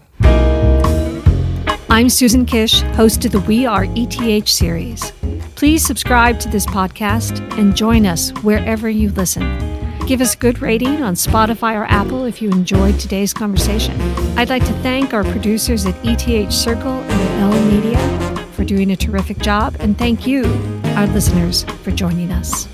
I'm 1.89 2.10
Susan 2.10 2.45
Kish, 2.45 2.82
host 2.95 3.23
of 3.25 3.32
the 3.32 3.39
We 3.41 3.65
Are 3.65 3.86
ETH 3.89 4.47
series. 4.47 5.12
Please 5.56 5.86
subscribe 5.86 6.39
to 6.39 6.49
this 6.49 6.65
podcast 6.65 7.39
and 7.58 7.75
join 7.75 8.06
us 8.06 8.32
wherever 8.41 8.89
you 8.89 9.10
listen. 9.12 9.82
Give 10.05 10.19
us 10.19 10.35
a 10.35 10.37
good 10.37 10.61
rating 10.61 11.01
on 11.01 11.15
Spotify 11.15 11.75
or 11.75 11.85
Apple 11.85 12.25
if 12.25 12.41
you 12.41 12.51
enjoyed 12.51 12.99
today's 12.99 13.33
conversation. 13.33 13.99
I'd 14.37 14.49
like 14.49 14.65
to 14.65 14.73
thank 14.83 15.13
our 15.13 15.23
producers 15.23 15.85
at 15.85 15.95
ETH 16.03 16.51
Circle 16.51 16.91
and 16.91 17.53
L 17.53 17.71
Media 17.71 18.47
for 18.51 18.63
doing 18.65 18.91
a 18.91 18.95
terrific 18.97 19.39
job, 19.39 19.75
and 19.79 19.97
thank 19.97 20.27
you, 20.27 20.43
our 20.97 21.07
listeners, 21.07 21.63
for 21.83 21.91
joining 21.91 22.31
us. 22.31 22.67